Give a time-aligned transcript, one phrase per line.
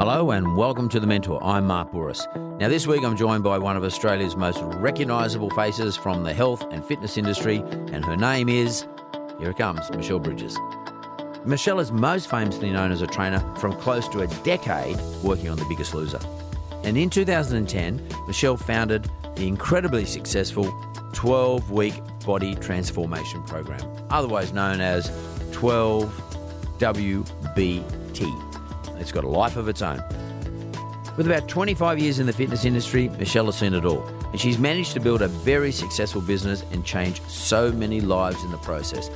[0.00, 1.44] Hello and welcome to The Mentor.
[1.44, 2.26] I'm Mark Bouris.
[2.58, 6.64] Now, this week I'm joined by one of Australia's most recognisable faces from the health
[6.72, 7.58] and fitness industry,
[7.92, 8.86] and her name is,
[9.38, 10.56] here it comes, Michelle Bridges.
[11.44, 15.58] Michelle is most famously known as a trainer from close to a decade working on
[15.58, 16.20] The Biggest Loser.
[16.82, 19.06] And in 2010, Michelle founded
[19.36, 20.72] the incredibly successful
[21.12, 25.10] 12 week body transformation program, otherwise known as
[25.50, 28.49] 12WBT.
[29.00, 30.02] It's got a life of its own.
[31.16, 34.06] With about 25 years in the fitness industry, Michelle has seen it all.
[34.30, 38.50] And she's managed to build a very successful business and change so many lives in
[38.50, 39.10] the process.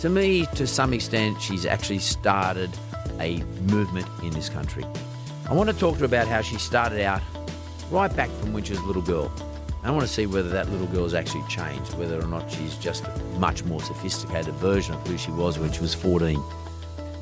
[0.00, 2.70] To me, to some extent, she's actually started
[3.18, 4.84] a movement in this country.
[5.48, 7.22] I want to talk to her about how she started out
[7.90, 9.32] right back from when she was a little girl.
[9.84, 12.76] I want to see whether that little girl has actually changed, whether or not she's
[12.76, 16.40] just a much more sophisticated version of who she was when she was 14.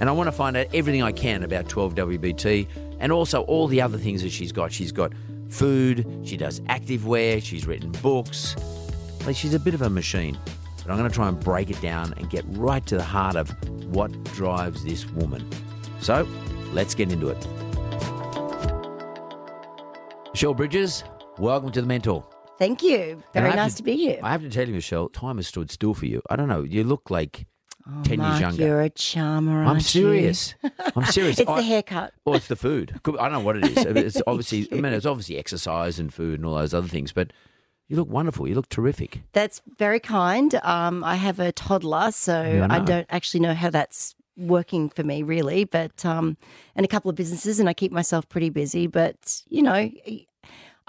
[0.01, 2.67] And I want to find out everything I can about 12WBT
[3.01, 4.73] and also all the other things that she's got.
[4.73, 5.13] She's got
[5.51, 8.57] food, she does active wear, she's written books.
[9.27, 10.39] Like she's a bit of a machine.
[10.79, 13.37] But I'm going to try and break it down and get right to the heart
[13.37, 13.51] of
[13.93, 15.47] what drives this woman.
[16.01, 16.27] So
[16.73, 17.47] let's get into it.
[20.33, 21.05] Michelle Bridges,
[21.39, 22.25] welcome to the Mentor.
[22.59, 23.23] Thank you.
[23.35, 24.21] Very nice to- to, be here.
[24.23, 26.23] I have to tell you, Michelle, time has stood still for you.
[26.31, 26.63] I don't know.
[26.63, 27.47] You look like
[27.93, 28.63] Oh, 10 Mark, years younger.
[28.67, 29.65] You're a charmer.
[29.65, 30.55] I'm serious.
[30.63, 30.71] You?
[30.97, 31.39] I'm serious.
[31.41, 32.13] it's I- the haircut.
[32.25, 33.01] Well, it's the food.
[33.07, 33.85] I don't know what it is.
[33.97, 37.33] It's obviously, I mean, it's obviously exercise and food and all those other things, but
[37.89, 38.47] you look wonderful.
[38.47, 39.23] You look terrific.
[39.33, 40.55] That's very kind.
[40.63, 44.89] Um, I have a toddler, so Yeah, I I, don't actually know how that's working
[44.89, 45.65] for me, really.
[45.65, 46.37] But um,
[46.77, 48.87] and a couple of businesses, and I keep myself pretty busy.
[48.87, 49.91] But you know,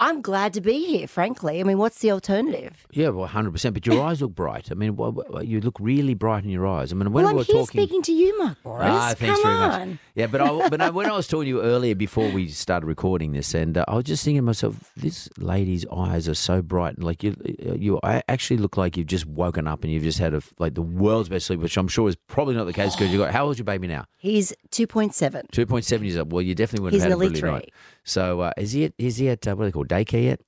[0.02, 1.06] I'm glad to be here.
[1.06, 2.88] Frankly, I mean, what's the alternative?
[2.90, 3.72] Yeah, well, 100%.
[3.72, 4.72] But your eyes look bright.
[4.72, 4.98] I mean,
[5.44, 6.90] you look really bright in your eyes.
[6.90, 7.80] I mean, when well, we I'm were here talking.
[7.80, 8.80] speaking to you, Mark Bouris.
[8.82, 9.88] Ah, thanks Come very on.
[9.90, 9.98] much.
[10.16, 12.84] Yeah, but I, but I, when I was talking to you earlier before we started
[12.84, 16.62] recording this, and uh, I was just thinking to myself, this lady's eyes are so
[16.62, 17.36] bright, and like you,
[17.78, 20.74] you I actually look like you've just woken up and you've just had a like
[20.74, 23.32] the world's best sleep, which I'm sure is probably not the case because you got
[23.32, 24.04] how old's your baby now?
[24.18, 25.46] He's two point seven.
[25.52, 26.32] Two point seven years old.
[26.32, 27.50] Well, you definitely wouldn't He's have had a brilliant three.
[27.52, 27.72] night.
[28.04, 30.40] So uh, is he at is he at uh, what do they call daycare yet?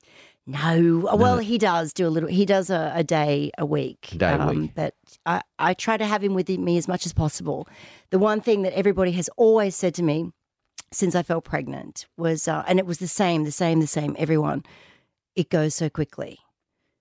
[0.47, 2.29] No, well, he does do a little.
[2.29, 4.11] He does a, a day a week.
[4.13, 4.73] um, Day a week.
[4.75, 4.95] But
[5.25, 7.67] I, I try to have him with me as much as possible.
[8.11, 10.33] The one thing that everybody has always said to me
[10.93, 14.15] since I fell pregnant was, uh, and it was the same, the same, the same.
[14.19, 14.65] Everyone,
[15.35, 16.39] it goes so quickly.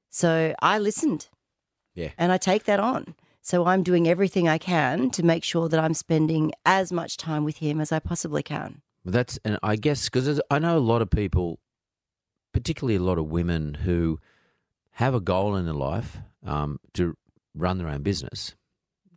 [0.10, 1.28] So I listened.
[1.96, 2.12] Yeah.
[2.18, 3.14] And I take that on.
[3.42, 7.44] So I'm doing everything I can to make sure that I'm spending as much time
[7.44, 8.82] with him as I possibly can.
[9.06, 11.60] That's and I guess because I know a lot of people,
[12.54, 14.20] particularly a lot of women who
[14.92, 17.18] have a goal in their life um, to
[17.54, 18.56] run their own business,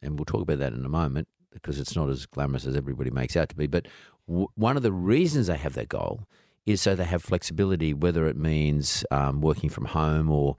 [0.03, 3.11] and we'll talk about that in a moment because it's not as glamorous as everybody
[3.11, 3.67] makes out to be.
[3.67, 3.87] But
[4.29, 6.27] w- one of the reasons they have that goal
[6.67, 10.57] is so they have flexibility, whether it means um, working from home or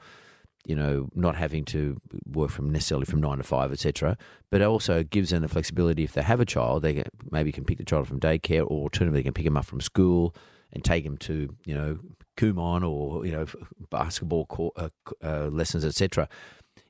[0.68, 1.98] you know, not having to
[2.30, 4.18] work from necessarily from nine to five, etc.
[4.52, 7.54] But it also gives them the flexibility if they have a child, they can, maybe
[7.54, 10.36] can pick the child from daycare, or alternatively, they can pick them up from school
[10.74, 12.00] and take them to you know
[12.36, 13.46] Kumon or you know
[13.90, 14.90] basketball court, uh,
[15.24, 16.28] uh, lessons, etc.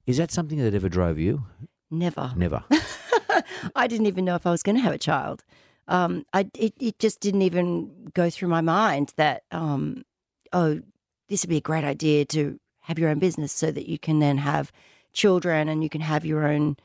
[0.07, 1.44] Is that something that ever drove you?
[1.91, 2.33] Never.
[2.35, 2.63] Never.
[3.75, 5.44] I didn't even know if I was going to have a child.
[5.88, 10.03] Um, I it, it just didn't even go through my mind that um,
[10.51, 10.81] oh,
[11.30, 14.19] this would be a great idea to have your own business so that you can
[14.19, 14.71] then have
[15.11, 16.77] children and you can have your own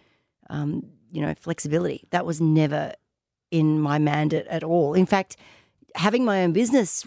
[0.51, 2.05] um, you know flexibility.
[2.11, 2.93] That was never
[3.53, 4.95] in my mandate at all.
[4.95, 5.37] In fact,
[5.95, 7.07] having my own business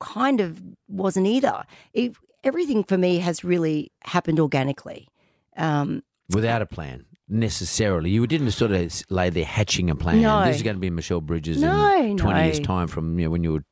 [0.00, 1.64] kind of wasn't either.
[1.94, 5.08] It, everything for me has really happened organically.
[5.56, 8.10] Um, Without a plan, necessarily.
[8.10, 10.20] You didn't sort of lay there hatching a plan.
[10.20, 10.44] No.
[10.44, 13.30] This is going to be Michelle Bridges No, in 20 years' time from you know,
[13.30, 13.64] when you were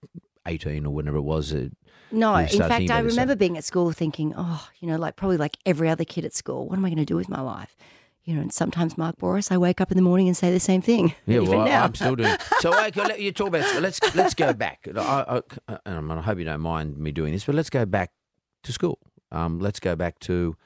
[0.46, 1.54] 18 or whenever it was.
[2.10, 3.04] No, in fact, I yourself.
[3.06, 6.34] remember being at school thinking, oh, you know, like probably like every other kid at
[6.34, 7.76] school, what am I going to do with my life?
[8.24, 10.58] You know, and sometimes, Mark Bouris, I wake up in the morning and say the
[10.58, 11.14] same thing.
[11.26, 11.84] Yeah, even well, I- now.
[11.84, 12.36] I'm still doing.
[12.60, 13.80] So okay, let you talk about.
[13.82, 14.88] Let's let's go back.
[14.96, 18.10] I, I, I hope you don't mind me doing this, but let's go back
[18.64, 18.98] to school.
[19.30, 20.56] Um, let's go back to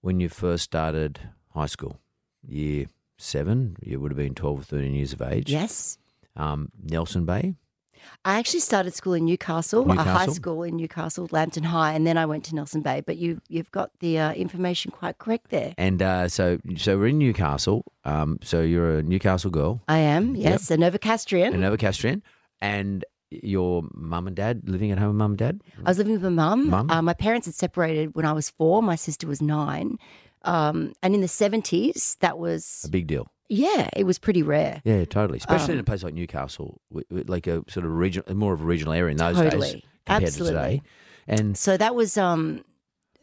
[0.00, 1.20] when you first started
[1.54, 2.00] high school,
[2.46, 2.86] year
[3.18, 3.76] seven.
[3.82, 5.50] You would have been 12 or 13 years of age.
[5.50, 5.98] Yes.
[6.36, 7.54] Um, Nelson Bay.
[8.24, 12.16] I actually started school in Newcastle, a high school in Newcastle, Lambton High, and then
[12.18, 13.02] I went to Nelson Bay.
[13.04, 15.74] But you, you've got the uh, information quite correct there.
[15.78, 17.84] And uh, so, so we're in Newcastle.
[18.04, 21.54] Um, so you're a Newcastle girl, I am, yes, a Novocastrian.
[21.54, 22.22] a Novocastrian,
[22.60, 25.08] and your mum and dad living at home.
[25.08, 25.60] with Mum and dad.
[25.84, 26.70] I was living with my mum.
[26.70, 26.90] Mum?
[26.90, 28.82] Uh, my parents had separated when I was four.
[28.82, 29.98] My sister was nine.
[30.42, 33.30] Um, and in the 70s, that was, A big deal.
[33.48, 34.82] Yeah, it was pretty rare.
[34.84, 35.38] Yeah, totally.
[35.38, 36.80] Especially in Um, a place like Newcastle,
[37.10, 40.54] like a sort of regional, more of a regional area in those days compared Absolutely.
[40.54, 40.82] to today.
[41.26, 42.64] And So that was, um,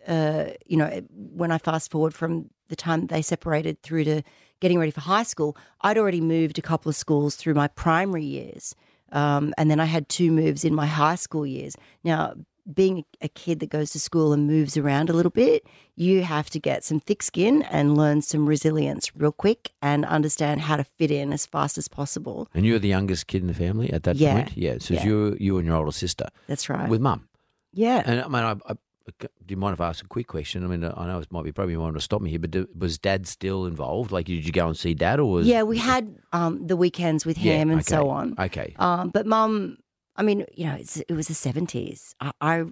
[0.07, 4.22] uh, you know, when I fast forward from the time they separated through to
[4.60, 8.24] getting ready for high school, I'd already moved a couple of schools through my primary
[8.24, 8.75] years.
[9.12, 11.75] Um, and then I had two moves in my high school years.
[12.04, 12.33] Now,
[12.74, 15.66] being a kid that goes to school and moves around a little bit,
[15.96, 20.62] you have to get some thick skin and learn some resilience real quick and understand
[20.62, 22.48] how to fit in as fast as possible.
[22.56, 24.34] and you were the youngest kid in the family at that Yeah.
[24.34, 24.58] point.
[24.58, 24.74] Yeah.
[24.80, 25.06] So it's Yeah.
[25.06, 26.90] you, you and your older sister That's right.
[26.90, 27.28] with mum.
[27.74, 28.02] yeah.
[28.06, 28.76] And I mean, I, I,
[29.20, 30.64] do you mind if I ask a quick question?
[30.64, 32.50] I mean, I know it might be probably you want to stop me here, but
[32.50, 34.12] do, was Dad still involved?
[34.12, 37.24] Like, did you go and see Dad, or was yeah, we had um, the weekends
[37.24, 37.88] with Yeah, him and okay.
[37.96, 38.34] so on.
[38.40, 38.74] Okay.
[38.80, 39.78] Um, but mum,
[40.16, 42.14] I mean, you know, it's, it was the 70s.
[42.20, 42.64] I, I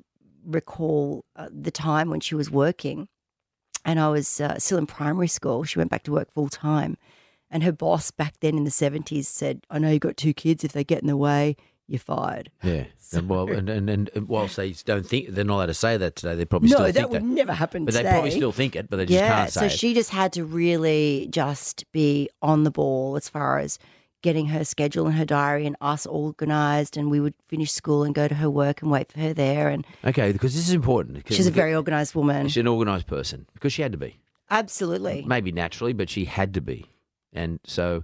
[0.45, 3.07] recall uh, the time when she was working
[3.85, 5.63] and I was uh, still in primary school.
[5.63, 6.97] She went back to work full time.
[7.49, 10.63] And her boss back then in the 70s said, I know you've got two kids.
[10.63, 11.55] If they get in the way,
[11.87, 12.49] you're fired.
[12.63, 12.85] Yeah.
[13.13, 16.15] And, well, and, and, and whilst they don't think they're not allowed to say that
[16.15, 17.27] today, they probably no, still that think would that.
[17.27, 18.03] never happen But today.
[18.03, 19.69] they probably still think it, but they just yeah, can't say so it.
[19.69, 23.77] So she just had to really just be on the ball as far as
[24.23, 28.15] getting her schedule and her diary and us organized and we would finish school and
[28.15, 31.17] go to her work and wait for her there and Okay, because this is important.
[31.17, 34.17] because she's a very organized woman She's an organised person because she had to be.
[34.49, 36.85] absolutely Maybe naturally, but she had to be.
[37.33, 38.03] And so,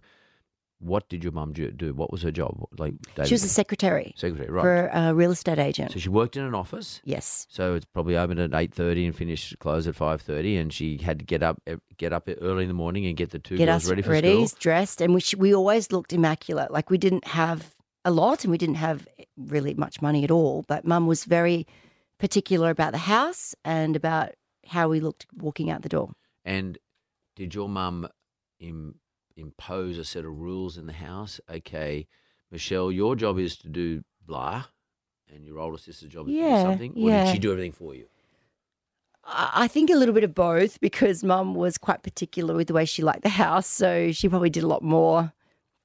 [0.79, 1.93] what did your mum do?
[1.93, 2.63] What was her job?
[2.77, 4.61] Like, David, she was a secretary secretary, right?
[4.61, 7.01] for a real estate agent So she worked in an office.
[7.03, 10.71] yes So it's probably open at eight thirty and finished close at five thirty, and
[10.71, 13.39] she had to get up eh, get up early in the morning and get the
[13.39, 14.57] two get girls us ready for ready school.
[14.59, 18.57] dressed and we, we always looked immaculate like we didn't have a lot and we
[18.57, 19.05] didn't have
[19.35, 21.67] really much money at all but mum was very
[22.17, 24.29] particular about the house and about
[24.67, 26.11] how we looked walking out the door
[26.45, 26.77] And
[27.35, 28.07] did your mum
[28.59, 28.95] Im-
[29.39, 31.39] impose a set of rules in the house?
[31.49, 32.07] Okay,
[32.51, 34.65] Michelle, your job is to do blah,
[35.33, 36.93] and your older sister's job is to do Yeah, something.
[36.95, 37.23] Or yeah.
[37.25, 38.05] did she do everything for you?
[39.23, 42.73] I I think a little bit of both because mum was quite particular with the
[42.73, 43.67] way she liked the house.
[43.67, 45.33] So she probably did a lot more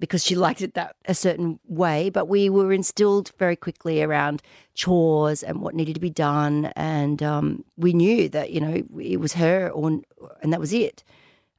[0.01, 2.11] because she liked it that a certain way.
[2.11, 4.43] But we were instilled very quickly around
[4.75, 6.67] chores and what needed to be done.
[6.77, 10.01] And um, we knew that, you know, it was her or,
[10.43, 11.05] and that was it.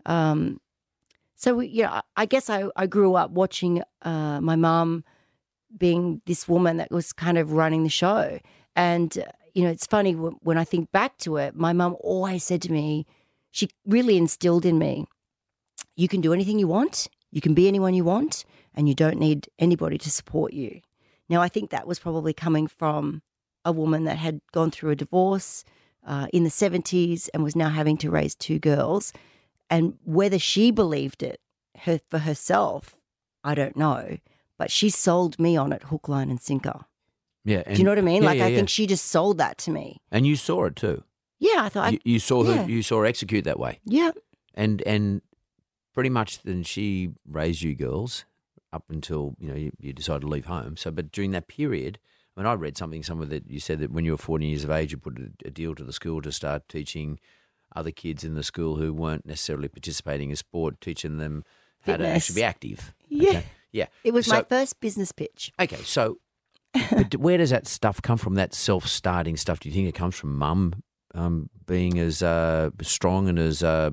[0.06, 0.60] Um,
[1.36, 5.04] so, we, yeah, I guess I, I grew up watching uh, my mum
[5.78, 8.40] being this woman that was kind of running the show.
[8.76, 11.96] And, uh, you know, it's funny when, when I think back to it, my mum
[12.00, 13.06] always said to me,
[13.52, 15.06] she really instilled in me,
[15.96, 19.18] you can do anything you want, you can be anyone you want, and you don't
[19.18, 20.82] need anybody to support you.
[21.30, 23.22] Now, I think that was probably coming from
[23.64, 25.64] a woman that had gone through a divorce
[26.06, 29.12] uh, in the 70s and was now having to raise two girls.
[29.70, 31.40] And whether she believed it
[31.82, 32.96] her, for herself,
[33.44, 34.18] I don't know.
[34.58, 36.86] But she sold me on it hook, line, and sinker.
[37.44, 37.64] Yeah.
[37.64, 38.24] Do you know what I mean?
[38.24, 38.56] yeah, like, yeah, I yeah.
[38.58, 40.02] think she just sold that to me.
[40.12, 41.04] and you saw it too.
[41.40, 42.66] Yeah, I thought, you, I, you saw her.
[42.68, 43.80] You saw her execute that way.
[43.86, 44.12] yeah,
[44.54, 45.22] and and
[45.94, 48.26] pretty much then she raised you girls
[48.74, 50.78] up until you know you, you decided to leave home.
[50.78, 52.00] So, but during that period,
[52.36, 54.64] I mean, I read something somewhere that you said that when you were 14 years
[54.64, 57.20] of age, you put a, a deal to the school to start teaching
[57.76, 61.44] other kids in the school who weren't necessarily participating in sport, teaching them
[61.82, 62.24] how to Fitness.
[62.24, 62.94] actually be active.
[63.10, 63.30] Yeah.
[63.30, 63.44] Okay?
[63.72, 63.86] yeah.
[64.04, 65.52] it was my first business pitch.
[65.60, 66.18] Okay, so
[66.92, 68.36] but where does that stuff come from?
[68.36, 69.60] That self-starting stuff?
[69.60, 73.92] Do you think it comes from mum um, being as uh, strong and as uh,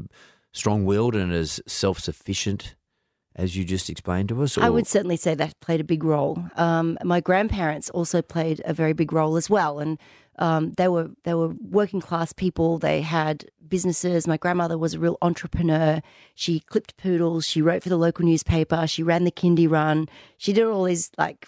[0.52, 2.74] strong-willed and as self-sufficient
[3.36, 4.58] as you just explained to us?
[4.58, 6.44] I would certainly say that played a big role.
[6.56, 9.98] Um, my grandparents also played a very big role as well, and
[10.38, 12.78] um, they were they were working class people.
[12.78, 14.26] They had businesses.
[14.26, 16.00] My grandmother was a real entrepreneur.
[16.34, 17.46] She clipped poodles.
[17.46, 18.86] She wrote for the local newspaper.
[18.86, 20.08] She ran the kindy run.
[20.36, 21.46] She did all these like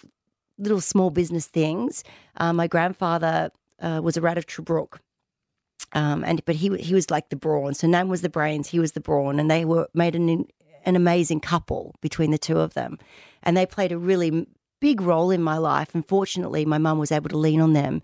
[0.57, 2.03] little small business things.
[2.37, 3.51] Uh, my grandfather
[3.81, 4.99] uh, was a rat of Tobruk.
[5.93, 7.73] Um, and but he he was like the brawn.
[7.73, 10.47] So Nan was the brains, he was the brawn, and they were made an
[10.85, 12.97] an amazing couple between the two of them,
[13.43, 14.47] and they played a really
[14.79, 15.93] big role in my life.
[15.93, 18.01] And fortunately, my mum was able to lean on them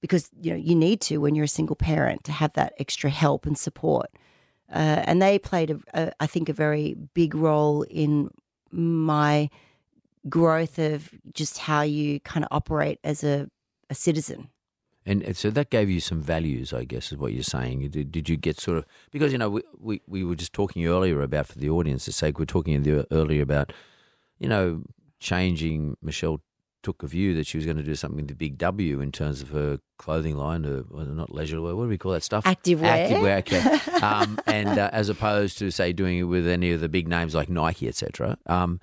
[0.00, 3.10] because you know you need to when you're a single parent to have that extra
[3.10, 4.10] help and support.
[4.70, 8.30] Uh, and they played, a, a, I think, a very big role in
[8.70, 9.48] my
[10.28, 13.48] growth of just how you kind of operate as a,
[13.88, 14.50] a citizen.
[15.08, 17.88] And, and so that gave you some values, I guess, is what you're saying.
[17.88, 20.86] Did, did you get sort of because you know we, we, we were just talking
[20.86, 23.72] earlier about for the audience's sake, we are talking the- earlier about
[24.38, 24.82] you know
[25.18, 25.96] changing.
[26.02, 26.42] Michelle
[26.82, 29.10] took a view that she was going to do something with the Big W in
[29.10, 31.74] terms of her clothing line, or well, not leisure wear.
[31.74, 32.46] What do we call that stuff?
[32.46, 33.08] Active wear.
[33.08, 34.04] Activewear, okay.
[34.04, 37.34] um, and uh, as opposed to say doing it with any of the big names
[37.34, 38.36] like Nike, etc.
[38.44, 38.78] Um,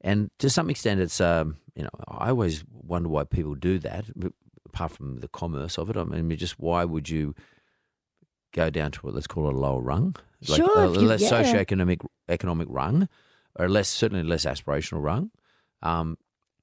[0.00, 4.06] and to some extent, it's um, you know I always wonder why people do that.
[4.68, 7.34] Apart from the commerce of it, I mean, just why would you
[8.52, 10.16] go down to what let's call it a lower rung,
[10.48, 11.30] like Sure, a, less yeah.
[11.30, 13.08] socioeconomic economic rung,
[13.56, 15.30] or less certainly less aspirational rung.
[15.82, 16.18] Um,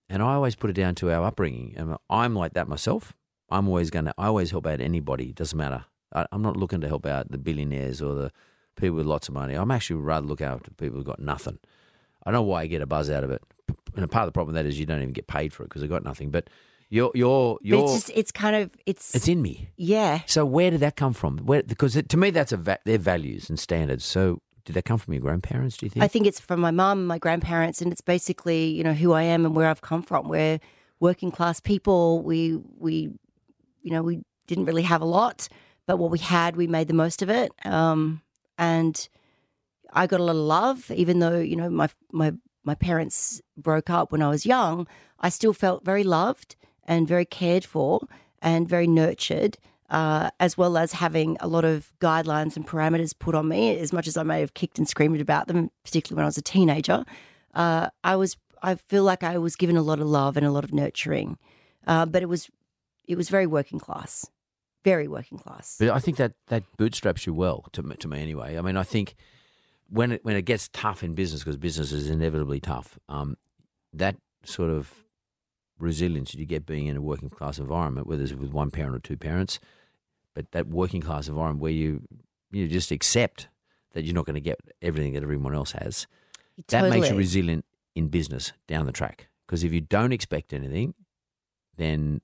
[0.09, 1.73] and I always put it down to our upbringing.
[1.77, 3.13] And I'm like that myself.
[3.49, 4.13] I'm always going to.
[4.17, 5.29] I always help out anybody.
[5.29, 5.85] It doesn't matter.
[6.13, 8.31] I, I'm not looking to help out the billionaires or the
[8.75, 9.55] people with lots of money.
[9.55, 11.59] I'm actually rather look out after people who've got nothing.
[12.25, 13.41] I don't know why I get a buzz out of it.
[13.95, 15.63] And a part of the problem with that is you don't even get paid for
[15.63, 16.31] it because they've got nothing.
[16.31, 16.49] But
[16.95, 17.83] you're you're you're.
[17.83, 19.69] it's just, it's kind of, it's, it's in me.
[19.75, 20.21] yeah.
[20.25, 21.39] So where did that come from?
[21.39, 24.05] Where because it, to me that's a va- their values and standards.
[24.05, 25.77] So did that come from your grandparents?
[25.77, 26.03] Do you think?
[26.03, 29.11] I think it's from my mum and my grandparents, and it's basically you know who
[29.11, 30.29] I am and where I've come from.
[30.29, 30.59] We're
[30.99, 32.23] working class people.
[32.23, 33.11] We we
[33.83, 35.49] you know we didn't really have a lot,
[35.85, 37.51] but what we had, we made the most of it.
[37.65, 38.21] Um,
[38.57, 39.09] and
[39.91, 42.33] I got a lot of love, even though you know my my
[42.63, 44.87] my parents broke up when I was young.
[45.19, 48.01] I still felt very loved and very cared for
[48.41, 49.57] and very nurtured
[49.89, 53.77] uh, as well as having a lot of guidelines and parameters put on me.
[53.77, 56.37] As much as I may have kicked and screamed about them, particularly when I was
[56.37, 57.05] a teenager,
[57.53, 60.51] uh, I was I feel like I was given a lot of love and a
[60.51, 61.37] lot of nurturing,
[61.85, 62.49] uh, but it was
[63.07, 64.25] it was very working class,
[64.83, 65.75] very working class.
[65.79, 68.57] But I think that that bootstraps you well to to me anyway.
[68.57, 69.15] I mean, I think
[69.87, 73.37] when it when it gets tough in business because business is inevitably tough, um,
[73.93, 75.04] that sort of
[75.79, 78.99] resilience you get being in a working class environment, whether it's with one parent or
[78.99, 79.59] two parents,
[80.33, 82.01] but that working class environment where you
[82.51, 83.47] you just accept
[83.93, 86.07] that you're not going to get everything that everyone else has,
[86.67, 87.65] that makes you resilient
[87.95, 89.27] in business down the track.
[89.45, 90.93] Because if you don't expect anything,
[91.77, 92.21] then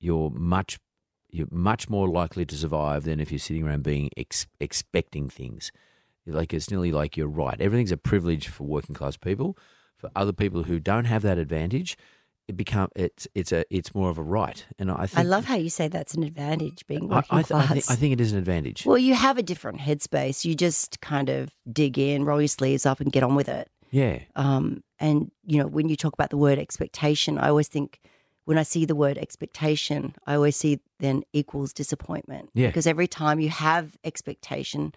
[0.00, 0.78] you're much
[1.30, 5.72] you're much more likely to survive than if you're sitting around being ex- expecting things.
[6.26, 7.60] Like it's nearly like you're right.
[7.60, 9.58] Everything's a privilege for working class people.
[9.96, 11.96] For other people who don't have that advantage,
[12.48, 14.64] it become it's it's a it's more of a right.
[14.78, 17.42] And I think I love how you say that's an advantage being I, working I,
[17.42, 17.72] th- I, class.
[17.72, 18.84] think, I think it is an advantage.
[18.84, 20.44] well, you have a different headspace.
[20.44, 23.70] You just kind of dig in, roll your sleeves up, and get on with it.
[23.90, 28.00] yeah, Um, and you know, when you talk about the word expectation, I always think
[28.44, 32.50] when I see the word expectation, I always see then equals disappointment.
[32.54, 32.66] Yeah.
[32.66, 34.92] Because every time you have expectation,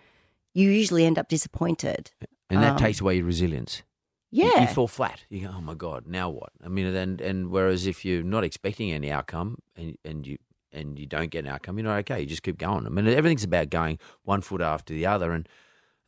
[0.53, 2.11] you usually end up disappointed.
[2.49, 3.83] and that um, takes away your resilience.
[4.31, 4.61] You- Yeah.
[4.61, 5.23] you, fall flat.
[5.29, 6.51] You go, oh my god, now what?
[6.63, 10.37] I mean, and and whereas if you're not expecting any outcome and and you
[10.73, 12.19] and you don't get an outcome, you're not okay.
[12.21, 12.85] You just keep going.
[12.85, 15.31] I mean, everything's about going one foot after the other.
[15.31, 15.47] And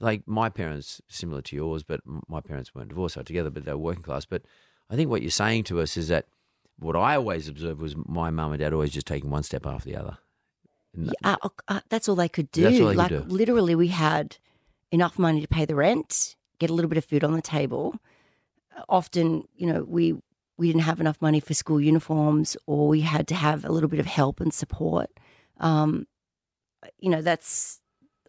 [0.01, 3.71] like my parents, similar to yours, but my parents weren't divorced, were together, but they
[3.71, 4.25] were working class.
[4.25, 4.43] But
[4.89, 6.25] I think what you're saying to us is that
[6.77, 9.89] what I always observed was my mum and dad always just taking one step after
[9.89, 10.17] the other.
[10.93, 11.11] Yeah,
[11.41, 12.65] uh, uh, that's all they could do.
[12.65, 13.23] All they could like do.
[13.27, 14.37] literally, we had
[14.91, 17.95] enough money to pay the rent, get a little bit of food on the table.
[18.77, 20.15] Uh, Often, you know, we
[20.57, 23.89] we didn't have enough money for school uniforms, or we had to have a little
[23.89, 25.09] bit of help and support.
[25.59, 26.05] Um,
[26.99, 27.79] you know, that's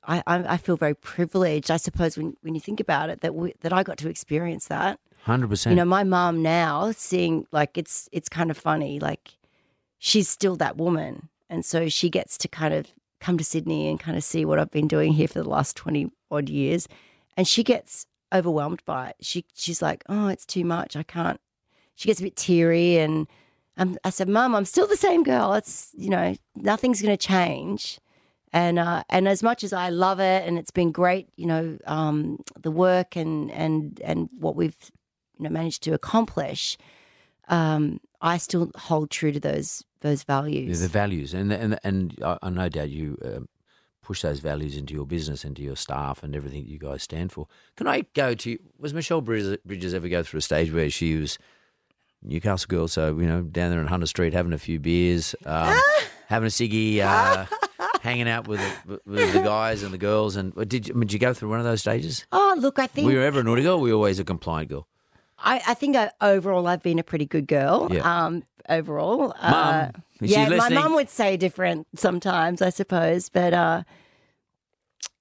[0.05, 1.71] I, I I feel very privileged.
[1.71, 4.69] I suppose when when you think about it, that we, that I got to experience
[4.69, 4.99] that.
[5.25, 5.73] Hundred percent.
[5.73, 8.99] You know, my mom now seeing like it's it's kind of funny.
[8.99, 9.37] Like
[9.99, 12.87] she's still that woman, and so she gets to kind of
[13.21, 15.77] come to Sydney and kind of see what I've been doing here for the last
[15.77, 16.89] twenty odd years,
[17.37, 19.17] and she gets overwhelmed by it.
[19.21, 20.97] She she's like, oh, it's too much.
[20.97, 21.41] I can't.
[21.95, 23.27] She gets a bit teary, and
[23.77, 25.55] um, I said, Mum, I'm still the same girl.
[25.55, 27.99] It's you know nothing's going to change.
[28.53, 31.79] And uh, and as much as I love it, and it's been great, you know,
[31.87, 34.77] um, the work and and and what we've
[35.39, 36.77] you know managed to accomplish,
[37.49, 40.81] um, I still hold true to those those values.
[40.81, 43.49] The values, and and and I, I no doubt you um,
[44.11, 47.31] push those values into your business into your staff and everything that you guys stand
[47.31, 47.47] for.
[47.77, 48.59] Can I go to?
[48.77, 51.39] Was Michelle Bridges, ever go through a stage where she was
[52.21, 55.81] Newcastle girl, so you know down there in Hunter Street having a few beers, um,
[56.27, 57.47] having a ciggy, uh,
[58.01, 61.21] hanging out with the, with the guys and the girls, and did you, did you
[61.21, 62.27] go through one of those stages?
[62.33, 63.81] Oh, look, I think we Were ever a naughty girl?
[63.81, 64.89] We were always a compliant girl?
[65.43, 67.89] I, I think I, overall I've been a pretty good girl.
[67.91, 68.01] Yeah.
[68.27, 73.29] Um, overall, uh, Mum, is she yeah, my mum would say different sometimes, I suppose,
[73.29, 73.83] but uh,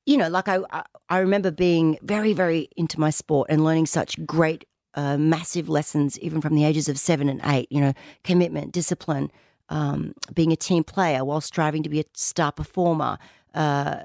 [0.05, 3.85] you know, like I, I, I remember being very, very into my sport and learning
[3.85, 7.67] such great, uh, massive lessons, even from the ages of seven and eight.
[7.71, 9.31] You know, commitment, discipline,
[9.69, 13.17] um, being a team player while striving to be a star performer.
[13.53, 14.03] Uh,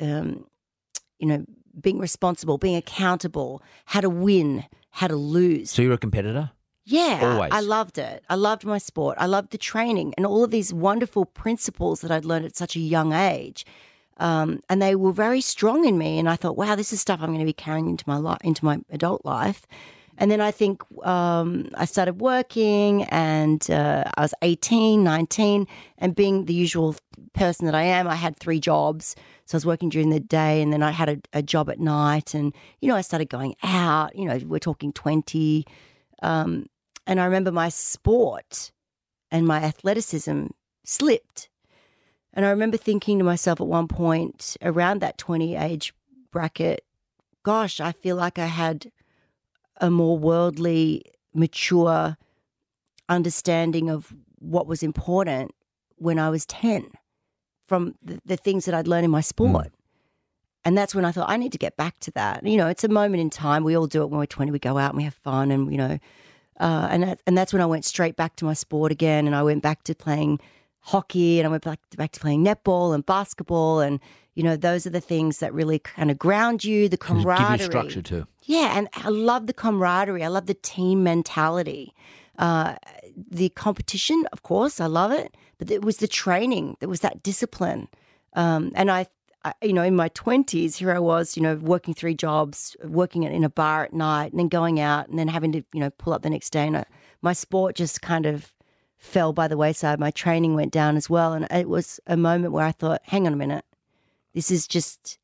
[0.00, 0.46] um,
[1.18, 1.44] you know,
[1.80, 5.70] being responsible, being accountable, how to win, how to lose.
[5.70, 6.50] So you're a competitor.
[6.84, 7.50] Yeah, Always.
[7.52, 8.24] I loved it.
[8.30, 9.18] I loved my sport.
[9.20, 12.76] I loved the training and all of these wonderful principles that I'd learned at such
[12.76, 13.66] a young age.
[14.16, 16.18] Um, and they were very strong in me.
[16.18, 18.38] And I thought, wow, this is stuff I'm going to be carrying into my life,
[18.42, 19.66] into my adult life.
[20.20, 26.14] And then I think um, I started working and uh, I was 18, 19, and
[26.14, 26.96] being the usual
[27.34, 29.14] person that I am, I had three jobs.
[29.46, 31.78] So I was working during the day and then I had a, a job at
[31.78, 32.34] night.
[32.34, 35.64] And, you know, I started going out, you know, we're talking 20.
[36.20, 36.66] Um,
[37.06, 38.72] and I remember my sport
[39.30, 40.46] and my athleticism
[40.84, 41.48] slipped.
[42.34, 45.94] And I remember thinking to myself at one point around that 20 age
[46.32, 46.84] bracket,
[47.44, 48.90] gosh, I feel like I had
[49.80, 51.02] a more worldly,
[51.34, 52.16] mature
[53.08, 55.54] understanding of what was important
[55.96, 56.90] when I was 10
[57.66, 59.72] from the, the things that I'd learned in my sport.
[60.64, 62.44] And that's when I thought, I need to get back to that.
[62.46, 63.64] You know, it's a moment in time.
[63.64, 64.50] We all do it when we're 20.
[64.50, 65.98] We go out and we have fun and, you know,
[66.60, 69.26] uh, and, that, and that's when I went straight back to my sport again.
[69.26, 70.40] And I went back to playing
[70.80, 73.80] hockey and I went back, back to playing netball and basketball.
[73.80, 74.00] And,
[74.38, 77.58] you know, those are the things that really kind of ground you, the camaraderie.
[77.58, 78.26] Give you structure too.
[78.44, 80.22] Yeah, and I love the camaraderie.
[80.22, 81.92] I love the team mentality.
[82.38, 82.76] Uh,
[83.16, 86.76] the competition, of course, I love it, but it was the training.
[86.78, 87.88] There was that discipline,
[88.34, 89.06] um, and I,
[89.44, 93.24] I, you know, in my twenties, here I was, you know, working three jobs, working
[93.24, 95.90] in a bar at night, and then going out, and then having to, you know,
[95.90, 96.68] pull up the next day.
[96.68, 96.84] And I,
[97.22, 98.54] my sport just kind of
[98.98, 99.98] fell by the wayside.
[99.98, 103.26] My training went down as well, and it was a moment where I thought, "Hang
[103.26, 103.64] on a minute,
[104.38, 105.18] this is just."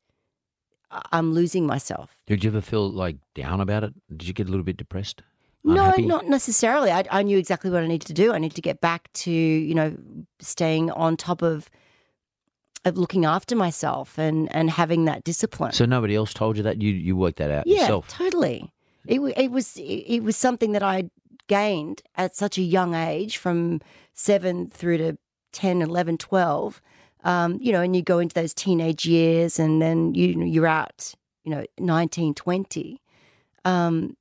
[1.11, 2.15] I'm losing myself.
[2.25, 3.93] Did you ever feel like down about it?
[4.15, 5.23] Did you get a little bit depressed?
[5.63, 6.05] No, Unhappy?
[6.05, 6.91] not necessarily.
[6.91, 8.31] I, I knew exactly what I needed to do.
[8.31, 9.97] I needed to get back to, you know,
[10.39, 11.69] staying on top of
[12.85, 15.71] of looking after myself and and having that discipline.
[15.71, 18.07] So nobody else told you that you you worked that out yeah, yourself.
[18.09, 18.71] totally.
[19.07, 21.09] It it was it, it was something that I
[21.47, 23.81] gained at such a young age, from
[24.13, 25.17] seven through to
[25.51, 26.81] 10, 11, 12.
[27.25, 31.13] Um, you know, and you go into those teenage years, and then you you're out,
[31.43, 33.01] you know, 19, 20.
[33.65, 34.15] Um,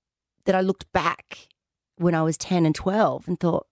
[0.44, 1.48] that I looked back
[1.96, 3.66] when I was 10 and 12 and thought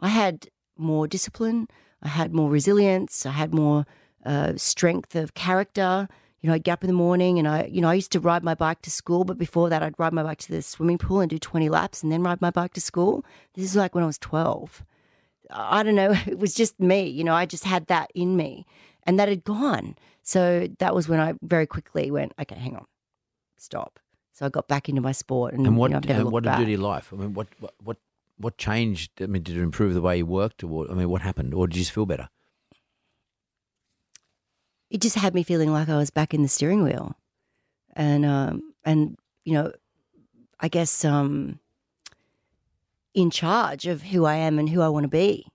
[0.00, 1.68] I had more discipline,
[2.02, 3.86] I had more resilience, I had more
[4.24, 6.08] uh, strength of character.
[6.40, 8.20] You know, I'd get up in the morning and I, you know, I used to
[8.20, 10.98] ride my bike to school, but before that, I'd ride my bike to the swimming
[10.98, 13.24] pool and do 20 laps and then ride my bike to school.
[13.54, 14.84] This is like when I was 12.
[15.52, 16.14] I don't know.
[16.26, 17.06] It was just me.
[17.06, 18.66] You know, I just had that in me
[19.04, 19.96] and that had gone.
[20.22, 22.86] So that was when I very quickly went, okay, hang on,
[23.56, 23.98] stop.
[24.32, 26.56] So I got back into my sport and, And what you know, and what did
[26.56, 27.12] do to your life?
[27.12, 27.96] I mean, what what what
[28.38, 29.10] what changed?
[29.20, 31.66] I mean, did it improve the way you worked, or I mean, what happened, or
[31.66, 32.28] did you just feel better?
[34.92, 37.16] it just had me feeling like I was back in the steering wheel,
[37.96, 39.72] and um, and you know,
[40.60, 41.58] I guess um,
[43.14, 45.46] in charge of who I am and who I want to be.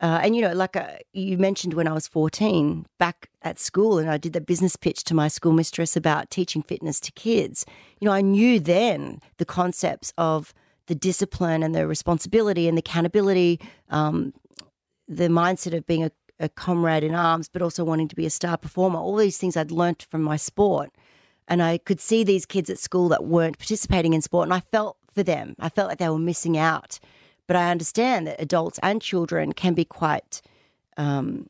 [0.00, 3.98] Uh, and you know, like uh, you mentioned, when I was fourteen, back at school,
[3.98, 7.64] and I did the business pitch to my school mistress about teaching fitness to kids.
[8.00, 10.52] You know, I knew then the concepts of
[10.88, 14.34] the discipline and the responsibility and the accountability, um,
[15.06, 18.30] the mindset of being a, a comrade in arms, but also wanting to be a
[18.30, 18.98] star performer.
[18.98, 20.90] All these things I'd learnt from my sport.
[21.46, 24.60] And I could see these kids at school that weren't participating in sport, and I
[24.60, 25.54] felt for them.
[25.58, 26.98] I felt like they were missing out.
[27.46, 30.40] But I understand that adults and children can be quite,
[30.96, 31.48] um,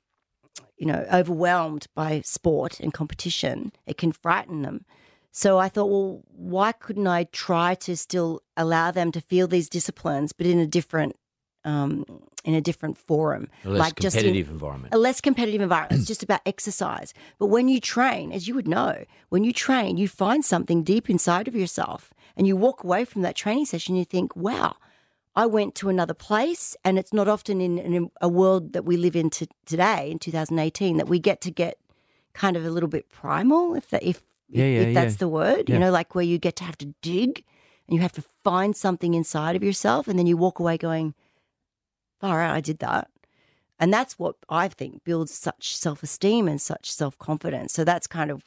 [0.77, 3.73] you know, overwhelmed by sport and competition.
[3.87, 4.85] It can frighten them.
[5.31, 9.69] So I thought, well, why couldn't I try to still allow them to feel these
[9.69, 11.17] disciplines, but in a different
[11.65, 12.05] um,
[12.45, 14.93] in a different forum, A less like just in- competitive environment.
[14.93, 16.01] a less competitive environment.
[16.01, 17.15] It's just about exercise.
[17.39, 21.09] But when you train, as you would know, when you train, you find something deep
[21.09, 24.77] inside of yourself and you walk away from that training session, you think, wow,
[25.35, 26.77] I went to another place.
[26.85, 30.19] And it's not often in, in a world that we live in to, today, in
[30.19, 31.79] 2018, that we get to get
[32.33, 35.19] kind of a little bit primal, if that, if, Yeah, yeah, if that's yeah.
[35.19, 37.45] the word, you know, like where you get to have to dig
[37.87, 40.09] and you have to find something inside of yourself.
[40.09, 41.15] And then you walk away going,
[42.21, 43.09] far out, I did that.
[43.79, 47.73] And that's what I think builds such self esteem and such self confidence.
[47.73, 48.45] So that's kind of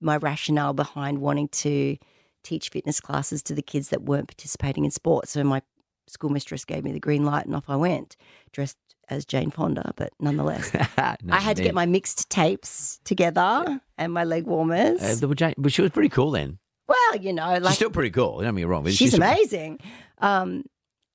[0.00, 1.98] my rationale behind wanting to
[2.42, 5.32] teach fitness classes to the kids that weren't participating in sports.
[5.32, 5.62] So my
[6.06, 8.16] schoolmistress gave me the green light and off I went,
[8.52, 8.76] dressed
[9.10, 10.70] as Jane Fonda, but nonetheless.
[11.22, 15.02] No, I had to get my mixed tapes together and my leg warmers.
[15.02, 16.58] Uh, but Jane- but she was pretty cool then.
[16.86, 18.34] well, you know, like she's still pretty cool.
[18.36, 18.86] Don't get me wrong.
[18.88, 19.78] she's still- amazing.
[20.18, 20.64] Um,